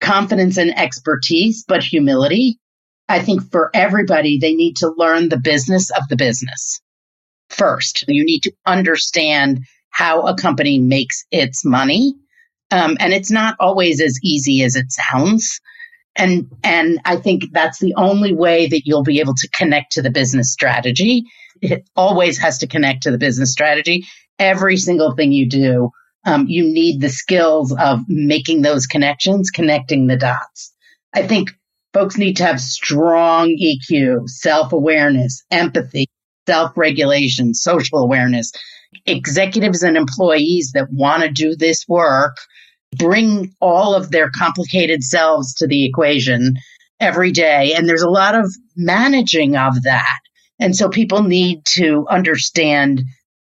confidence 0.00 0.56
and 0.56 0.76
expertise, 0.78 1.64
but 1.68 1.82
humility 1.82 2.58
I 3.08 3.20
think 3.20 3.50
for 3.50 3.70
everybody, 3.74 4.38
they 4.38 4.54
need 4.54 4.76
to 4.76 4.92
learn 4.96 5.28
the 5.28 5.38
business 5.38 5.90
of 5.90 6.08
the 6.08 6.16
business 6.16 6.80
first. 7.50 8.04
You 8.06 8.24
need 8.24 8.40
to 8.40 8.52
understand 8.66 9.64
how 9.90 10.22
a 10.22 10.36
company 10.36 10.78
makes 10.78 11.24
its 11.30 11.64
money. 11.64 12.14
Um, 12.70 12.96
and 13.00 13.12
it's 13.12 13.30
not 13.30 13.56
always 13.58 14.00
as 14.00 14.18
easy 14.22 14.62
as 14.62 14.76
it 14.76 14.92
sounds. 14.92 15.60
And, 16.16 16.50
and 16.62 17.00
I 17.04 17.16
think 17.16 17.44
that's 17.52 17.78
the 17.78 17.94
only 17.96 18.34
way 18.34 18.66
that 18.66 18.82
you'll 18.84 19.04
be 19.04 19.20
able 19.20 19.34
to 19.34 19.48
connect 19.54 19.92
to 19.92 20.02
the 20.02 20.10
business 20.10 20.52
strategy. 20.52 21.24
It 21.62 21.88
always 21.96 22.38
has 22.38 22.58
to 22.58 22.66
connect 22.66 23.04
to 23.04 23.10
the 23.10 23.18
business 23.18 23.52
strategy. 23.52 24.04
Every 24.38 24.76
single 24.76 25.14
thing 25.14 25.32
you 25.32 25.48
do, 25.48 25.90
um, 26.26 26.46
you 26.48 26.62
need 26.62 27.00
the 27.00 27.08
skills 27.08 27.72
of 27.72 28.00
making 28.08 28.62
those 28.62 28.86
connections, 28.86 29.50
connecting 29.50 30.06
the 30.06 30.16
dots. 30.16 30.74
I 31.14 31.26
think 31.26 31.50
folks 31.92 32.16
need 32.16 32.36
to 32.38 32.44
have 32.44 32.60
strong 32.60 33.48
EQ, 33.48 34.28
self 34.28 34.72
awareness, 34.72 35.42
empathy, 35.50 36.06
self 36.46 36.76
regulation, 36.76 37.54
social 37.54 37.98
awareness. 37.98 38.52
Executives 39.04 39.82
and 39.82 39.96
employees 39.96 40.72
that 40.72 40.90
want 40.90 41.22
to 41.22 41.30
do 41.30 41.54
this 41.54 41.84
work 41.88 42.36
bring 42.96 43.54
all 43.60 43.94
of 43.94 44.10
their 44.10 44.30
complicated 44.30 45.02
selves 45.02 45.52
to 45.54 45.66
the 45.66 45.84
equation 45.84 46.54
every 47.00 47.30
day. 47.30 47.74
And 47.74 47.86
there's 47.86 48.02
a 48.02 48.08
lot 48.08 48.34
of 48.34 48.46
managing 48.76 49.56
of 49.56 49.82
that. 49.82 50.18
And 50.58 50.74
so 50.74 50.88
people 50.88 51.22
need 51.22 51.64
to 51.66 52.06
understand 52.08 53.02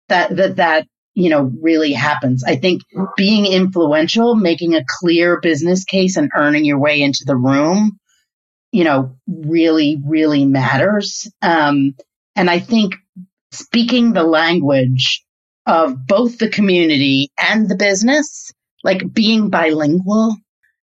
that, 0.09 0.35
that, 0.35 0.55
that, 0.55 0.87
you 1.13 1.29
know, 1.29 1.51
really 1.61 1.93
happens. 1.93 2.43
I 2.43 2.55
think 2.55 2.81
being 3.15 3.45
influential, 3.45 4.35
making 4.35 4.75
a 4.75 4.83
clear 4.99 5.39
business 5.39 5.83
case 5.83 6.17
and 6.17 6.31
earning 6.35 6.65
your 6.65 6.79
way 6.79 7.01
into 7.01 7.23
the 7.25 7.37
room 7.37 7.99
you 8.77 8.83
know, 8.83 9.17
really, 9.25 9.99
really 10.05 10.45
matters. 10.45 11.27
Um, 11.41 11.95
and 12.35 12.47
I 12.47 12.59
think 12.59 12.93
speaking 13.51 14.13
the 14.13 14.21
language 14.21 15.25
of 15.65 16.05
both 16.05 16.37
the 16.37 16.47
community 16.47 17.31
and 17.39 17.67
the 17.67 17.75
business, 17.75 18.51
like 18.83 19.11
being 19.11 19.49
bilingual 19.49 20.37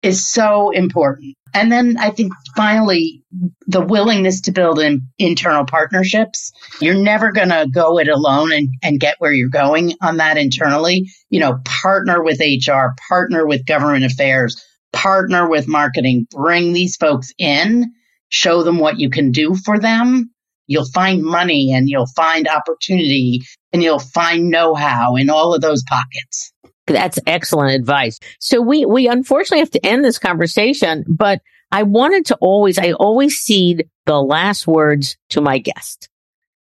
is 0.00 0.24
so 0.24 0.70
important. 0.70 1.34
And 1.54 1.72
then 1.72 1.96
I 1.98 2.10
think 2.10 2.32
finally, 2.54 3.24
the 3.66 3.80
willingness 3.80 4.42
to 4.42 4.52
build 4.52 4.78
in 4.78 5.08
internal 5.18 5.66
partnerships. 5.66 6.52
You're 6.80 6.94
never 6.94 7.32
going 7.32 7.48
to 7.48 7.66
go 7.68 7.98
it 7.98 8.06
alone 8.06 8.52
and, 8.52 8.68
and 8.80 9.00
get 9.00 9.16
where 9.18 9.32
you're 9.32 9.48
going 9.48 9.94
on 10.00 10.18
that 10.18 10.38
internally. 10.38 11.10
You 11.30 11.40
know, 11.40 11.58
partner 11.64 12.22
with 12.22 12.38
HR, 12.38 12.94
partner 13.08 13.44
with 13.44 13.66
government 13.66 14.04
affairs, 14.04 14.64
partner 14.92 15.48
with 15.48 15.68
marketing, 15.68 16.26
bring 16.30 16.72
these 16.72 16.96
folks 16.96 17.32
in, 17.38 17.92
show 18.28 18.62
them 18.62 18.78
what 18.78 18.98
you 18.98 19.10
can 19.10 19.30
do 19.30 19.54
for 19.54 19.78
them. 19.78 20.30
You'll 20.66 20.86
find 20.86 21.22
money 21.22 21.72
and 21.72 21.88
you'll 21.88 22.06
find 22.06 22.48
opportunity 22.48 23.40
and 23.72 23.82
you'll 23.82 23.98
find 23.98 24.48
know-how 24.48 25.16
in 25.16 25.28
all 25.28 25.54
of 25.54 25.60
those 25.60 25.82
pockets. 25.88 26.52
That's 26.86 27.18
excellent 27.26 27.74
advice. 27.74 28.18
So 28.38 28.60
we, 28.60 28.84
we 28.84 29.08
unfortunately 29.08 29.60
have 29.60 29.70
to 29.70 29.86
end 29.86 30.04
this 30.04 30.18
conversation, 30.18 31.04
but 31.08 31.40
I 31.70 31.84
wanted 31.84 32.26
to 32.26 32.36
always, 32.40 32.78
I 32.78 32.92
always 32.92 33.38
cede 33.38 33.88
the 34.06 34.20
last 34.20 34.66
words 34.66 35.16
to 35.30 35.40
my 35.40 35.58
guest. 35.58 36.08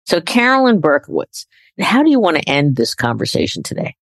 So 0.06 0.22
Carolyn 0.22 0.82
Berkowitz, 0.82 1.46
how 1.80 2.04
do 2.04 2.10
you 2.10 2.20
want 2.20 2.38
to 2.38 2.50
end 2.50 2.76
this 2.76 2.96
conversation 2.96 3.64
today? 3.64 3.96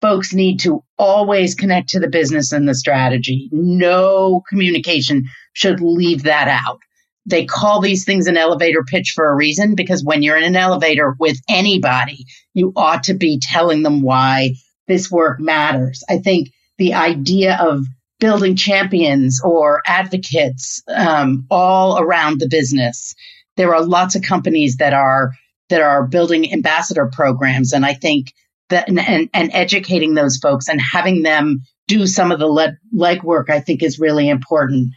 Folks 0.00 0.32
need 0.32 0.60
to 0.60 0.82
always 0.98 1.54
connect 1.54 1.90
to 1.90 2.00
the 2.00 2.08
business 2.08 2.52
and 2.52 2.68
the 2.68 2.74
strategy. 2.74 3.48
No 3.52 4.42
communication 4.48 5.24
should 5.52 5.80
leave 5.80 6.22
that 6.24 6.48
out. 6.48 6.78
They 7.26 7.44
call 7.44 7.80
these 7.80 8.04
things 8.04 8.26
an 8.26 8.36
elevator 8.36 8.82
pitch 8.82 9.12
for 9.14 9.28
a 9.28 9.34
reason 9.34 9.74
because 9.74 10.02
when 10.02 10.22
you're 10.22 10.38
in 10.38 10.44
an 10.44 10.56
elevator 10.56 11.14
with 11.18 11.38
anybody, 11.48 12.24
you 12.54 12.72
ought 12.76 13.04
to 13.04 13.14
be 13.14 13.38
telling 13.40 13.82
them 13.82 14.00
why 14.00 14.54
this 14.88 15.10
work 15.10 15.38
matters. 15.38 16.02
I 16.08 16.18
think 16.18 16.50
the 16.78 16.94
idea 16.94 17.58
of 17.60 17.84
building 18.20 18.54
champions 18.54 19.40
or 19.42 19.82
advocates 19.86 20.82
um, 20.94 21.46
all 21.50 21.98
around 21.98 22.38
the 22.38 22.48
business. 22.48 23.14
There 23.56 23.74
are 23.74 23.84
lots 23.84 24.14
of 24.14 24.22
companies 24.22 24.76
that 24.76 24.94
are 24.94 25.32
that 25.70 25.80
are 25.80 26.06
building 26.06 26.52
ambassador 26.52 27.08
programs, 27.12 27.72
and 27.72 27.84
I 27.84 27.94
think 27.94 28.32
that 28.70 28.88
and, 28.88 28.98
and, 28.98 29.30
and 29.34 29.50
educating 29.52 30.14
those 30.14 30.38
folks 30.38 30.68
and 30.68 30.80
having 30.80 31.22
them 31.22 31.62
do 31.86 32.06
some 32.06 32.32
of 32.32 32.38
the 32.38 32.46
leg 32.46 32.76
legwork, 32.94 33.50
I 33.50 33.60
think 33.60 33.82
is 33.82 33.98
really 33.98 34.28
important. 34.28 34.94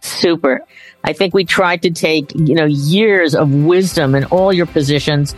Super. 0.00 0.60
I 1.02 1.12
think 1.14 1.34
we 1.34 1.44
tried 1.44 1.82
to 1.82 1.90
take, 1.90 2.34
you 2.34 2.54
know, 2.54 2.66
years 2.66 3.34
of 3.34 3.52
wisdom 3.52 4.14
in 4.14 4.24
all 4.26 4.52
your 4.52 4.66
positions 4.66 5.34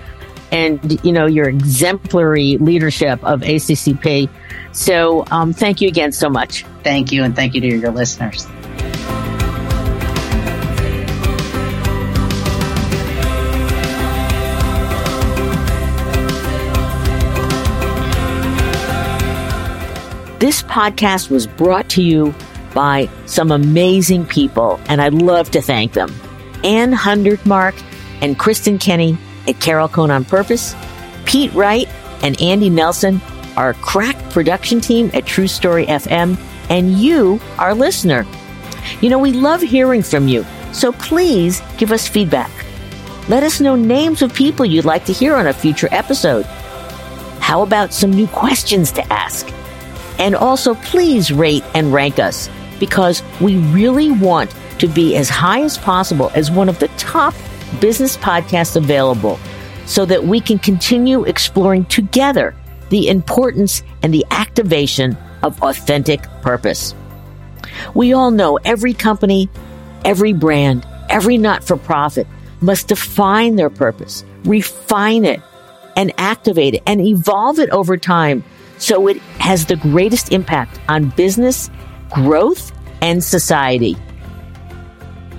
and, 0.50 1.04
you 1.04 1.12
know, 1.12 1.26
your 1.26 1.48
exemplary 1.48 2.56
leadership 2.58 3.22
of 3.24 3.40
ACCP. 3.40 4.28
So 4.72 5.24
um, 5.30 5.52
thank 5.52 5.80
you 5.80 5.88
again 5.88 6.12
so 6.12 6.28
much. 6.28 6.64
Thank 6.82 7.12
you. 7.12 7.24
And 7.24 7.34
thank 7.34 7.54
you 7.54 7.60
to 7.60 7.66
your 7.66 7.92
listeners. 7.92 8.46
This 20.38 20.62
podcast 20.62 21.30
was 21.30 21.46
brought 21.46 21.88
to 21.90 22.02
you 22.02 22.34
by 22.74 23.08
some 23.24 23.50
amazing 23.50 24.26
people, 24.26 24.78
and 24.86 25.00
I'd 25.00 25.14
love 25.14 25.50
to 25.52 25.62
thank 25.62 25.94
them. 25.94 26.14
Ann 26.62 26.92
Hundertmark 26.92 27.82
and 28.20 28.38
Kristen 28.38 28.76
Kenny 28.76 29.16
at 29.48 29.60
Carol 29.60 29.88
Cone 29.88 30.10
on 30.10 30.26
Purpose, 30.26 30.76
Pete 31.24 31.54
Wright 31.54 31.88
and 32.22 32.38
Andy 32.42 32.68
Nelson, 32.68 33.22
our 33.56 33.72
crack 33.72 34.16
production 34.30 34.78
team 34.82 35.10
at 35.14 35.24
True 35.24 35.48
Story 35.48 35.86
FM, 35.86 36.38
and 36.68 36.92
you, 36.98 37.40
our 37.56 37.74
listener. 37.74 38.26
You 39.00 39.08
know, 39.08 39.18
we 39.18 39.32
love 39.32 39.62
hearing 39.62 40.02
from 40.02 40.28
you, 40.28 40.44
so 40.72 40.92
please 40.92 41.62
give 41.78 41.92
us 41.92 42.06
feedback. 42.06 42.50
Let 43.30 43.42
us 43.42 43.58
know 43.58 43.74
names 43.74 44.20
of 44.20 44.34
people 44.34 44.66
you'd 44.66 44.84
like 44.84 45.06
to 45.06 45.14
hear 45.14 45.34
on 45.34 45.46
a 45.46 45.54
future 45.54 45.88
episode. 45.92 46.44
How 47.40 47.62
about 47.62 47.94
some 47.94 48.10
new 48.10 48.26
questions 48.26 48.92
to 48.92 49.12
ask? 49.12 49.50
And 50.18 50.34
also, 50.34 50.74
please 50.74 51.32
rate 51.32 51.64
and 51.74 51.92
rank 51.92 52.18
us 52.18 52.48
because 52.78 53.22
we 53.40 53.56
really 53.72 54.10
want 54.10 54.54
to 54.78 54.88
be 54.88 55.16
as 55.16 55.28
high 55.28 55.62
as 55.62 55.78
possible 55.78 56.30
as 56.34 56.50
one 56.50 56.68
of 56.68 56.78
the 56.78 56.88
top 56.96 57.34
business 57.80 58.16
podcasts 58.16 58.76
available 58.76 59.38
so 59.86 60.04
that 60.04 60.24
we 60.24 60.40
can 60.40 60.58
continue 60.58 61.24
exploring 61.24 61.84
together 61.86 62.54
the 62.90 63.08
importance 63.08 63.82
and 64.02 64.12
the 64.12 64.24
activation 64.30 65.16
of 65.42 65.62
authentic 65.62 66.22
purpose. 66.42 66.94
We 67.94 68.12
all 68.12 68.30
know 68.30 68.58
every 68.64 68.94
company, 68.94 69.48
every 70.04 70.32
brand, 70.32 70.86
every 71.08 71.38
not 71.38 71.64
for 71.64 71.76
profit 71.76 72.26
must 72.60 72.88
define 72.88 73.56
their 73.56 73.70
purpose, 73.70 74.24
refine 74.44 75.24
it, 75.24 75.40
and 75.96 76.12
activate 76.18 76.74
it 76.74 76.82
and 76.86 77.00
evolve 77.00 77.58
it 77.58 77.70
over 77.70 77.96
time 77.96 78.44
so 78.78 79.08
it 79.08 79.18
has 79.38 79.66
the 79.66 79.76
greatest 79.76 80.32
impact 80.32 80.80
on 80.88 81.10
business, 81.10 81.70
growth, 82.10 82.72
and 83.00 83.22
society. 83.22 83.96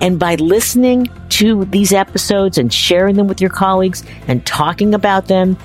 And 0.00 0.18
by 0.18 0.36
listening 0.36 1.08
to 1.30 1.64
these 1.66 1.92
episodes 1.92 2.58
and 2.58 2.72
sharing 2.72 3.16
them 3.16 3.26
with 3.26 3.40
your 3.40 3.50
colleagues 3.50 4.04
and 4.28 4.44
talking 4.46 4.94
about 4.94 5.26
them, 5.26 5.56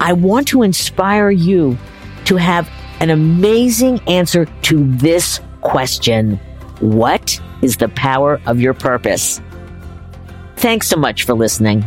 I 0.00 0.12
want 0.12 0.48
to 0.48 0.62
inspire 0.62 1.30
you 1.30 1.78
to 2.26 2.36
have 2.36 2.70
an 3.00 3.10
amazing 3.10 4.00
answer 4.06 4.44
to 4.44 4.96
this 4.96 5.40
question. 5.62 6.36
What 6.80 7.40
is 7.62 7.78
the 7.78 7.88
power 7.88 8.40
of 8.46 8.60
your 8.60 8.74
purpose? 8.74 9.40
Thanks 10.56 10.88
so 10.88 10.96
much 10.96 11.24
for 11.24 11.34
listening. 11.34 11.84